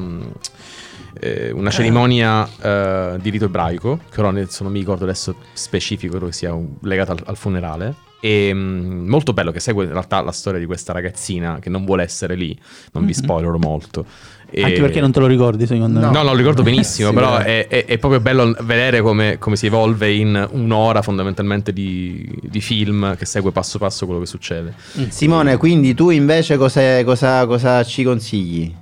eh, 1.19 1.51
una 1.51 1.69
cerimonia 1.69 2.47
eh, 2.61 3.17
di 3.21 3.29
rito 3.29 3.45
ebraico, 3.45 3.99
che 4.09 4.19
ora 4.19 4.29
adesso 4.29 4.63
non 4.63 4.71
mi 4.71 4.79
ricordo 4.79 5.03
adesso 5.03 5.35
specifico, 5.53 6.11
credo 6.13 6.27
che 6.27 6.33
sia 6.33 6.55
legata 6.81 7.11
al, 7.11 7.21
al 7.25 7.37
funerale. 7.37 7.95
E 8.23 8.51
mm, 8.53 9.07
molto 9.09 9.33
bello 9.33 9.51
che 9.51 9.59
segue 9.59 9.85
in 9.85 9.91
realtà 9.91 10.21
la 10.21 10.31
storia 10.31 10.59
di 10.59 10.67
questa 10.67 10.93
ragazzina 10.93 11.57
che 11.59 11.69
non 11.71 11.85
vuole 11.85 12.03
essere 12.03 12.35
lì. 12.35 12.55
Non 12.91 13.03
vi 13.05 13.13
Mhm. 13.13 13.17
spoilerò 13.17 13.57
molto. 13.57 14.05
E- 14.53 14.63
Anche 14.63 14.81
perché 14.81 14.99
non 14.99 15.11
te 15.13 15.19
lo 15.21 15.27
ricordi, 15.27 15.65
secondo 15.65 15.99
me. 15.99 16.05
No, 16.05 16.11
no, 16.11 16.23
lo 16.23 16.35
ricordo 16.35 16.61
benissimo, 16.61 17.07
Sì, 17.09 17.15
però 17.15 17.37
è, 17.37 17.67
è- 17.67 17.85
è 17.85 17.97
proprio 17.97 18.19
bello 18.19 18.53
vedere 18.61 19.01
come, 19.01 19.37
come 19.39 19.55
si 19.55 19.67
evolve 19.67 20.11
in 20.11 20.47
un'ora 20.51 21.01
fondamentalmente 21.01 21.71
di, 21.71 22.29
di 22.41 22.59
film 22.59 23.15
che 23.15 23.25
segue 23.25 23.51
passo 23.51 23.77
passo 23.77 24.05
quello 24.05 24.19
che 24.19 24.25
succede. 24.27 24.73
Simone, 25.09 25.55
quindi 25.55 25.93
tu 25.93 26.09
invece 26.09 26.57
cosa, 26.57 27.01
cosa, 27.05 27.45
cosa 27.45 27.83
ci 27.85 28.03
consigli? 28.03 28.75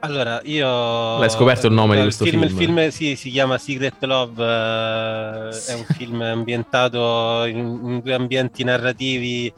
Allora, 0.00 0.40
io... 0.44 1.18
L'hai 1.18 1.30
scoperto 1.30 1.66
il 1.66 1.72
nome 1.72 1.94
di 1.94 2.00
Eh, 2.00 2.04
questo 2.04 2.24
film? 2.24 2.46
film? 2.46 2.60
Il 2.60 2.64
film 2.66 2.88
sì, 2.90 3.16
si 3.16 3.30
chiama 3.30 3.58
Secret 3.58 4.04
Love, 4.04 4.44
eh, 4.44 5.72
è 5.72 5.74
un 5.74 5.84
film 5.84 6.20
ambientato 6.20 7.44
in, 7.46 7.56
in 7.56 8.00
due 8.04 8.14
ambienti 8.14 8.62
narrativi, 8.62 9.52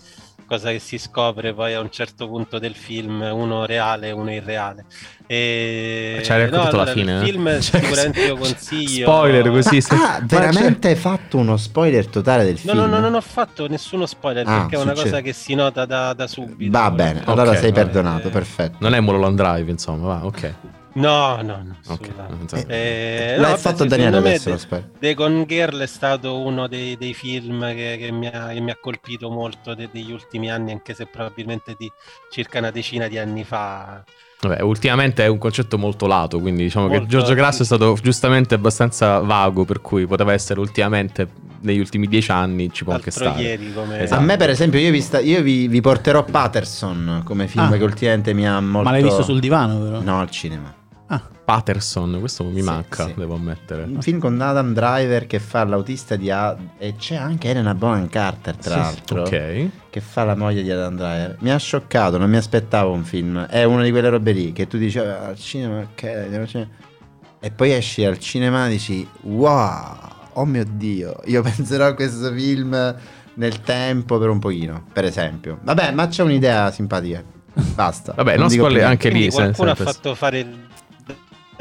cosa 0.46 0.70
che 0.70 0.78
si 0.78 0.96
scopre 0.96 1.52
poi 1.52 1.74
a 1.74 1.80
un 1.80 1.90
certo 1.90 2.26
punto 2.26 2.58
del 2.58 2.74
film, 2.74 3.20
uno 3.20 3.66
reale 3.66 4.08
e 4.08 4.12
uno 4.12 4.32
irreale. 4.32 4.86
E... 5.32 6.20
Ci 6.24 6.32
hai 6.32 6.40
raccontato 6.40 6.74
la 6.76 6.82
allora, 6.82 6.92
fine, 6.92 7.12
Il 7.12 7.22
eh? 7.22 7.24
film 7.26 7.46
Cioè, 7.60 7.80
sicuramente 7.80 8.20
io 8.24 8.34
consiglio... 8.36 9.06
Spoiler 9.06 9.48
così. 9.48 9.80
se- 9.80 9.94
Ah, 9.94 10.18
Ma 10.18 10.26
veramente 10.26 10.88
hai 10.88 10.96
fatto 10.96 11.36
uno 11.36 11.56
spoiler 11.56 12.06
totale 12.08 12.42
del 12.44 12.58
No, 12.64 12.72
film? 12.72 12.78
no, 12.78 12.86
no, 12.88 12.98
non 12.98 13.14
ho 13.14 13.20
fatto 13.20 13.68
nessuno 13.68 14.06
spoiler 14.06 14.44
Ah, 14.48 14.62
perché 14.62 14.74
è 14.74 14.78
una 14.80 14.90
succede. 14.90 15.10
cosa 15.10 15.20
che 15.22 15.32
si 15.32 15.54
nota 15.54 15.84
da, 15.84 16.12
da 16.14 16.26
subito. 16.26 16.76
Va 16.76 16.90
bene, 16.90 17.22
allora 17.26 17.50
Ok, 17.50 17.58
sei 17.58 17.70
vabbè. 17.70 17.84
perdonato, 17.84 18.26
Eh, 18.26 18.30
perfetto. 18.32 18.76
Non 18.80 18.92
è 18.94 18.98
Mulholland 19.00 19.36
Drive, 19.36 19.70
insomma, 19.70 20.06
va, 20.14 20.26
ok. 20.26 20.54
No, 20.94 21.36
no, 21.36 21.42
no. 21.42 21.76
Ok, 21.86 22.00
assolutamente. 22.00 22.42
insomma. 22.56 22.64
Eh, 22.74 23.34
L'hai 23.38 23.50
no, 23.52 23.56
fatto 23.56 23.82
sì, 23.84 23.88
Daniele 23.88 24.16
adesso 24.16 24.56
The-. 24.68 24.84
The 24.98 25.14
Gone 25.14 25.46
Girl 25.46 25.78
è 25.78 25.86
stato 25.86 26.38
uno 26.40 26.66
dei, 26.66 26.96
dei 26.96 27.14
film 27.14 27.64
che, 27.72 27.96
che 28.00 28.10
mi 28.10 28.26
ha, 28.26 28.48
che 28.48 28.58
mi 28.60 28.72
ha 28.72 28.76
colpito 28.80 29.30
molto 29.30 29.74
de- 29.74 29.88
degli 29.92 30.10
ultimi 30.10 30.50
anni, 30.50 30.72
anche 30.72 30.92
se 30.94 31.06
probabilmente 31.06 31.76
di 31.78 31.88
circa 32.32 32.58
una 32.58 32.72
decina 32.72 33.06
di 33.06 33.16
anni 33.18 33.44
fa. 33.44 34.02
Vabbè, 34.42 34.62
ultimamente 34.62 35.22
è 35.22 35.26
un 35.26 35.36
concetto 35.36 35.76
molto 35.76 36.06
lato, 36.06 36.40
quindi 36.40 36.62
diciamo 36.62 36.88
che 36.88 36.98
Molto, 36.98 37.08
Giorgio 37.08 37.34
Grasso 37.34 37.56
sì. 37.58 37.62
è 37.62 37.64
stato 37.66 37.96
giustamente 38.02 38.54
abbastanza 38.54 39.18
vago, 39.18 39.64
per 39.66 39.82
cui 39.82 40.06
poteva 40.06 40.32
essere 40.32 40.60
ultimamente, 40.60 41.28
negli 41.60 41.78
ultimi 41.78 42.06
dieci 42.06 42.30
anni, 42.30 42.72
ci 42.72 42.84
può 42.84 42.94
anche 42.94 43.10
stare. 43.10 43.38
ieri 43.42 43.70
come... 43.74 44.00
Esatto. 44.00 44.18
A 44.20 44.24
me, 44.24 44.38
per 44.38 44.48
esempio, 44.48 44.78
io, 44.80 44.90
vi, 44.90 45.02
sta- 45.02 45.20
io 45.20 45.42
vi, 45.42 45.68
vi 45.68 45.82
porterò 45.82 46.24
Patterson 46.24 47.20
come 47.22 47.48
film 47.48 47.64
Ah. 47.70 47.76
che 47.76 47.84
ultimamente 47.84 48.32
mi 48.32 48.48
ha 48.48 48.58
molto. 48.60 48.88
Ma 48.88 48.92
l'hai 48.92 49.02
visto 49.02 49.22
sul 49.22 49.40
divano, 49.40 49.78
però? 49.78 50.00
No, 50.00 50.20
al 50.20 50.30
cinema. 50.30 50.72
Ah. 51.12 51.20
Patterson, 51.44 52.18
questo 52.20 52.44
mi 52.44 52.60
Sì, 52.60 52.62
manca, 52.66 53.06
sì. 53.06 53.14
devo 53.16 53.34
ammettere. 53.34 53.82
Un 53.82 54.00
film 54.00 54.20
con 54.20 54.40
Adam 54.40 54.72
Driver 54.72 55.26
che 55.26 55.40
fa 55.40 55.64
l'autista 55.64 56.14
di 56.14 56.30
A- 56.30 56.56
e 56.78 56.94
c'è 56.96 57.16
anche 57.16 57.48
Elena 57.50 57.74
Bonham 57.74 58.08
Carter 58.08 58.54
tra 58.56 58.74
Sì, 58.74 58.78
l'altro 58.78 59.22
Ok. 59.22 59.68
che 59.90 60.00
fa 60.00 60.22
la 60.24 60.36
moglie 60.36 60.62
di 60.62 60.70
Adam 60.70 60.94
Driver. 60.94 61.36
Mi 61.40 61.50
ha 61.50 61.56
scioccato, 61.56 62.16
non 62.18 62.30
mi 62.30 62.36
aspettavo 62.36 62.92
un 62.92 63.02
film. 63.02 63.40
È 63.46 63.64
una 63.64 63.82
di 63.82 63.90
quelle 63.90 64.08
robe 64.08 64.30
lì 64.30 64.52
che 64.52 64.68
tu 64.68 64.78
dici 64.78 65.00
"Ah, 65.00 65.26
al 65.26 65.36
cinema, 65.36 65.80
ok, 65.80 66.02
andiamo 66.04 66.44
al 66.44 66.48
cinema". 66.48 66.70
e 67.40 67.50
poi 67.50 67.72
esci 67.72 68.04
al 68.04 68.18
cinema 68.20 68.66
e 68.68 68.70
dici 68.70 69.08
wow, 69.22 69.98
oh 70.34 70.44
mio 70.44 70.64
dio, 70.70 71.16
io 71.24 71.42
penserò 71.42 71.86
a 71.86 71.94
questo 71.94 72.30
film 72.32 72.94
nel 73.34 73.60
tempo 73.62 74.18
per 74.18 74.28
un 74.28 74.38
pochino, 74.38 74.84
per 74.92 75.04
esempio. 75.04 75.58
Vabbè, 75.62 75.90
ma 75.90 76.06
c'è 76.06 76.22
un'idea 76.22 76.70
simpatica. 76.70 77.24
Basta. 77.74 78.12
Vabbè, 78.14 78.36
non 78.36 78.46
dico 78.46 78.62
spoiler 78.64 78.86
anche 78.86 79.08
lì. 79.08 79.24
se- 79.24 79.36
qualcuno 79.36 79.70
ha 79.72 79.74
fatto 79.74 80.14
fare 80.14 80.38
il 80.38 80.68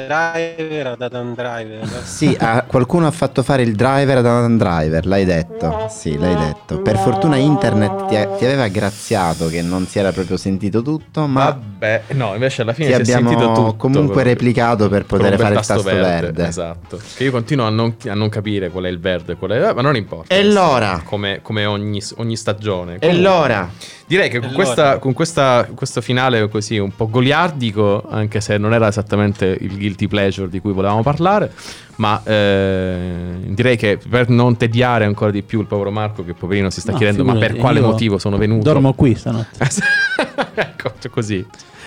driver 0.08 0.88
ad 0.88 1.02
Adam 1.02 1.36
Driver. 1.36 1.88
Sì, 2.04 2.36
ah, 2.40 2.64
qualcuno 2.66 3.08
ha 3.08 3.12
fatto 3.12 3.44
fare 3.44 3.62
il 3.64 3.76
driver 3.76 4.18
ad 4.18 4.26
Adam 4.26 4.58
Driver, 4.58 5.06
l'hai 5.06 5.26
detto. 5.26 5.88
Sì, 5.90 6.18
l'hai 6.18 6.36
detto. 6.36 6.82
Per 6.82 6.98
fortuna 6.98 7.36
internet 7.36 8.08
ti, 8.08 8.16
ti 8.38 8.46
aveva 8.46 8.68
graziato 8.68 9.48
che 9.48 9.62
non 9.62 9.86
si 9.88 10.00
era 10.00 10.12
proprio 10.12 10.38
sentito 10.38 10.82
tutto, 10.82 11.28
ma 11.28 11.46
Vabbè, 11.46 12.04
no, 12.14 12.34
invece 12.34 12.62
alla 12.62 12.74
fine 12.74 12.88
ti 12.90 12.96
si 12.96 13.02
è 13.02 13.06
sentito 13.06 13.40
abbiamo 13.40 13.54
tutto. 13.56 13.76
comunque 13.76 14.24
replicato 14.24 14.88
per 14.90 15.06
poter 15.06 15.38
fare 15.38 15.56
il 15.56 15.66
tasto 15.66 15.82
verde. 15.84 16.48
Esatto. 16.48 17.00
Che 17.16 17.24
io 17.24 17.32
continuo 17.32 17.66
a 17.66 17.70
non, 17.70 17.96
a 18.08 18.14
non 18.14 18.30
capire 18.30 18.70
qual 18.70 18.86
è 18.86 18.90
il 18.90 19.00
verde, 19.00 19.36
qual 19.36 19.52
è... 19.52 19.70
eh, 19.70 19.74
ma 19.74 19.82
non 19.82 19.96
importa. 19.96 20.34
E 20.34 20.44
l'ora? 20.44 21.02
Come, 21.04 21.40
come 21.42 21.66
ogni, 21.66 22.02
ogni 22.18 22.36
stagione. 22.36 22.96
E 22.96 23.00
Comunque, 23.00 23.22
l'ora? 23.22 23.70
Direi 24.06 24.30
che 24.30 24.40
con, 24.40 24.54
questa, 24.54 24.98
con 24.98 25.14
questa- 25.14 25.68
questo 25.76 26.02
finale 26.02 26.48
così 26.50 26.80
un 26.80 26.96
po' 26.96 27.08
goliardico, 27.10 28.08
anche 28.10 28.42
se 28.42 28.58
non 28.58 28.74
era 28.74 28.88
esattamente 28.88 29.56
il 29.60 29.78
guilty 29.90 30.08
pleasure 30.08 30.50
di 30.50 30.60
cui 30.60 30.72
volevamo 30.72 31.02
parlare, 31.02 31.52
ma 31.96 32.22
eh, 32.24 33.38
direi 33.48 33.76
che 33.76 33.98
per 33.98 34.30
non 34.30 34.56
tediare 34.58 35.06
ancora 35.06 35.32
di 35.32 35.42
più 35.42 35.62
il 35.62 35.68
povero 35.68 35.92
Marco, 35.92 36.24
che 36.24 36.34
poverino 36.34 36.70
si 36.70 36.82
sta 36.82 36.92
No, 36.92 36.98
chiedendo 36.98 37.24
ma 37.24 37.36
per 37.36 37.56
quale 37.56 37.80
motivo 37.82 38.18
sono 38.18 38.38
venuto. 38.38 38.64
Dormo 38.64 38.94
qui 38.94 39.16
stanotte. 39.16 39.58
ecco, 40.56 40.94
cioè 41.00 41.12
così. 41.12 41.46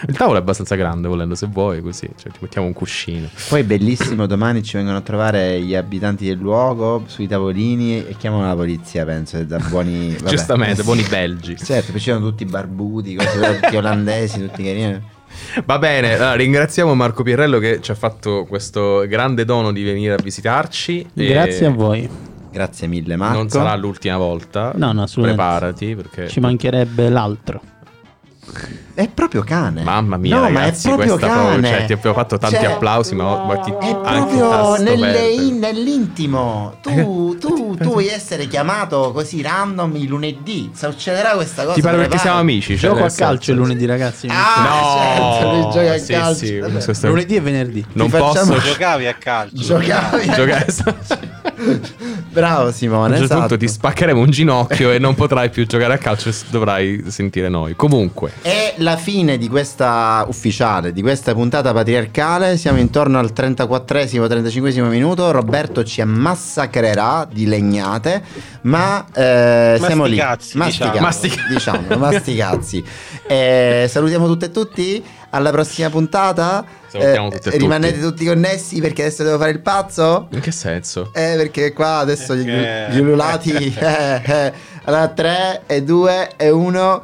Il 0.08 0.16
tavolo 0.16 0.38
è 0.38 0.40
abbastanza 0.40 0.74
grande, 0.74 1.06
volendo, 1.06 1.36
se 1.36 1.46
vuoi, 1.46 1.80
così. 1.80 2.10
Cioè, 2.16 2.32
ti 2.32 2.38
mettiamo 2.40 2.66
un 2.66 2.72
cuscino. 2.72 3.28
Poi 3.48 3.62
bellissimo, 3.62 4.26
domani 4.26 4.64
ci 4.64 4.76
vengono 4.76 4.96
a 4.96 5.00
trovare 5.00 5.60
gli 5.60 5.76
abitanti 5.76 6.26
del 6.26 6.38
luogo 6.38 7.04
sui 7.06 7.28
tavolini 7.28 8.04
e 8.04 8.16
chiamano 8.18 8.48
la 8.48 8.56
polizia, 8.56 9.04
penso, 9.04 9.40
da 9.44 9.58
buoni... 9.58 10.16
vabbè. 10.16 10.28
Giustamente, 10.28 10.82
buoni 10.82 11.04
belgi. 11.08 11.56
Certo, 11.56 11.92
poi 11.92 12.00
c'erano 12.00 12.26
tutti 12.26 12.44
barbuti, 12.44 13.14
così, 13.14 13.38
tutti 13.60 13.76
olandesi, 13.76 14.40
tutti 14.40 14.64
carini. 14.64 15.00
Va 15.64 15.78
bene, 15.78 16.14
allora, 16.14 16.34
ringraziamo 16.34 16.94
Marco 16.94 17.22
Pierrello 17.22 17.58
che 17.58 17.80
ci 17.80 17.90
ha 17.90 17.94
fatto 17.94 18.44
questo 18.48 19.04
grande 19.08 19.44
dono 19.44 19.72
di 19.72 19.82
venire 19.82 20.14
a 20.14 20.22
visitarci. 20.22 21.06
e 21.14 21.26
Grazie 21.26 21.66
a 21.66 21.70
voi. 21.70 22.08
Grazie 22.50 22.86
mille 22.86 23.16
Marco. 23.16 23.36
Non 23.36 23.48
sarà 23.48 23.74
l'ultima 23.76 24.16
volta. 24.18 24.72
No, 24.74 24.92
no, 24.92 25.02
assolutamente. 25.02 25.42
Preparati 25.42 25.94
perché... 25.94 26.28
Ci 26.28 26.40
mancherebbe 26.40 27.08
l'altro. 27.08 27.60
È 28.94 29.08
proprio 29.08 29.42
cane. 29.42 29.82
Mamma 29.82 30.16
mia, 30.18 30.36
no, 30.36 30.42
ragazzi, 30.42 30.88
ma 30.88 30.94
è 30.94 31.06
proprio 31.06 31.16
cane. 31.16 31.68
cioè, 31.68 31.84
ti 31.86 31.92
abbiamo 31.94 32.14
fatto 32.16 32.36
tanti 32.38 32.56
Cioè, 32.56 32.72
applausi, 32.72 33.14
ma, 33.14 33.44
ma 33.44 33.56
ti, 33.58 33.70
È 33.70 33.74
anche 34.02 34.36
proprio 34.36 34.82
nelle- 34.82 35.28
in- 35.28 35.58
nell'intimo. 35.58 36.76
Tu, 36.82 37.38
tu, 37.38 37.51
tu 37.76 37.88
vuoi 37.90 38.08
essere 38.08 38.46
chiamato 38.46 39.12
così 39.12 39.42
random 39.42 39.96
il 39.96 40.06
lunedì. 40.08 40.70
Succederà 40.74 41.30
questa 41.30 41.62
cosa. 41.62 41.74
Ti 41.74 41.80
pare 41.82 41.96
perché 41.96 42.18
siamo 42.18 42.38
amici? 42.38 42.76
Cioè, 42.78 42.90
Gioco 42.90 43.04
a 43.04 43.10
calcio 43.10 43.50
il 43.52 43.56
lunedì, 43.56 43.86
ragazzi. 43.86 44.26
Ah, 44.30 44.62
No, 44.62 45.38
certo, 45.38 45.78
gioca 45.78 45.92
a 45.94 45.98
sì, 45.98 46.12
calcio. 46.12 46.92
sì, 46.94 47.06
Lunedì 47.06 47.36
e 47.36 47.40
venerdì. 47.40 47.84
Non 47.92 48.06
Ti 48.06 48.12
facciamo- 48.12 48.52
posso 48.54 48.66
Giocavi 48.68 49.06
a 49.06 49.14
calcio. 49.14 49.56
Giocavi. 49.62 50.30
giocare. 50.30 50.66
Bravo 52.32 52.62
A 52.62 52.66
un 52.66 52.72
Simone. 52.72 53.16
certo 53.16 53.28
punto 53.34 53.44
Esatto. 53.44 53.56
ti 53.58 53.68
spaccheremo 53.68 54.18
un 54.20 54.30
ginocchio 54.30 54.90
e 54.90 54.98
non 54.98 55.14
potrai 55.14 55.50
più 55.50 55.66
giocare 55.66 55.94
a 55.94 55.98
calcio 55.98 56.28
e 56.30 56.34
dovrai 56.50 57.04
sentire 57.08 57.48
noi. 57.48 57.74
Comunque, 57.76 58.32
È 58.42 58.74
la 58.78 58.96
fine 58.96 59.36
di 59.36 59.48
questa 59.48 60.24
ufficiale, 60.26 60.92
di 60.92 61.02
questa 61.02 61.34
puntata 61.34 61.72
patriarcale. 61.72 62.56
Siamo 62.56 62.78
intorno 62.78 63.18
al 63.18 63.32
34esimo, 63.36 64.24
35esimo 64.26 64.88
minuto. 64.88 65.30
Roberto 65.30 65.84
ci 65.84 66.02
massacrerà 66.02 67.28
di 67.30 67.46
legnate, 67.46 68.22
ma 68.62 69.04
eh, 69.12 69.78
siamo 69.84 70.04
lì. 70.06 70.16
Masticazzi, 70.16 70.56
Masticazzi, 70.56 70.90
diciamo. 70.90 71.00
Mastica- 71.06 71.46
diciamo, 71.48 71.96
masticazzi. 71.96 72.84
Eh, 73.32 73.86
salutiamo 73.88 74.26
tutte 74.26 74.46
e 74.46 74.50
tutti. 74.50 75.02
Alla 75.34 75.50
prossima 75.50 75.88
puntata. 75.88 76.64
Eh, 76.92 77.14
tutte 77.14 77.36
e 77.36 77.40
tutti. 77.40 77.58
rimanete 77.58 78.00
tutti 78.00 78.26
connessi 78.26 78.80
perché 78.80 79.04
adesso 79.04 79.22
devo 79.22 79.38
fare 79.38 79.50
il 79.50 79.60
pazzo. 79.60 80.28
in 80.30 80.40
che 80.40 80.52
senso? 80.52 81.10
Eh, 81.12 81.34
perché 81.36 81.72
qua 81.72 81.96
adesso 81.96 82.34
gli, 82.34 82.44
gli 82.44 82.98
ululati. 82.98 83.50
eh, 83.74 84.22
eh. 84.24 84.52
Allora, 84.84 85.08
3 85.08 85.62
e 85.66 85.82
2 85.82 86.32
e 86.36 86.50
1. 86.50 87.02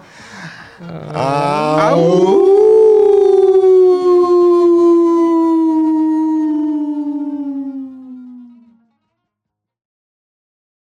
Au. 1.12 2.77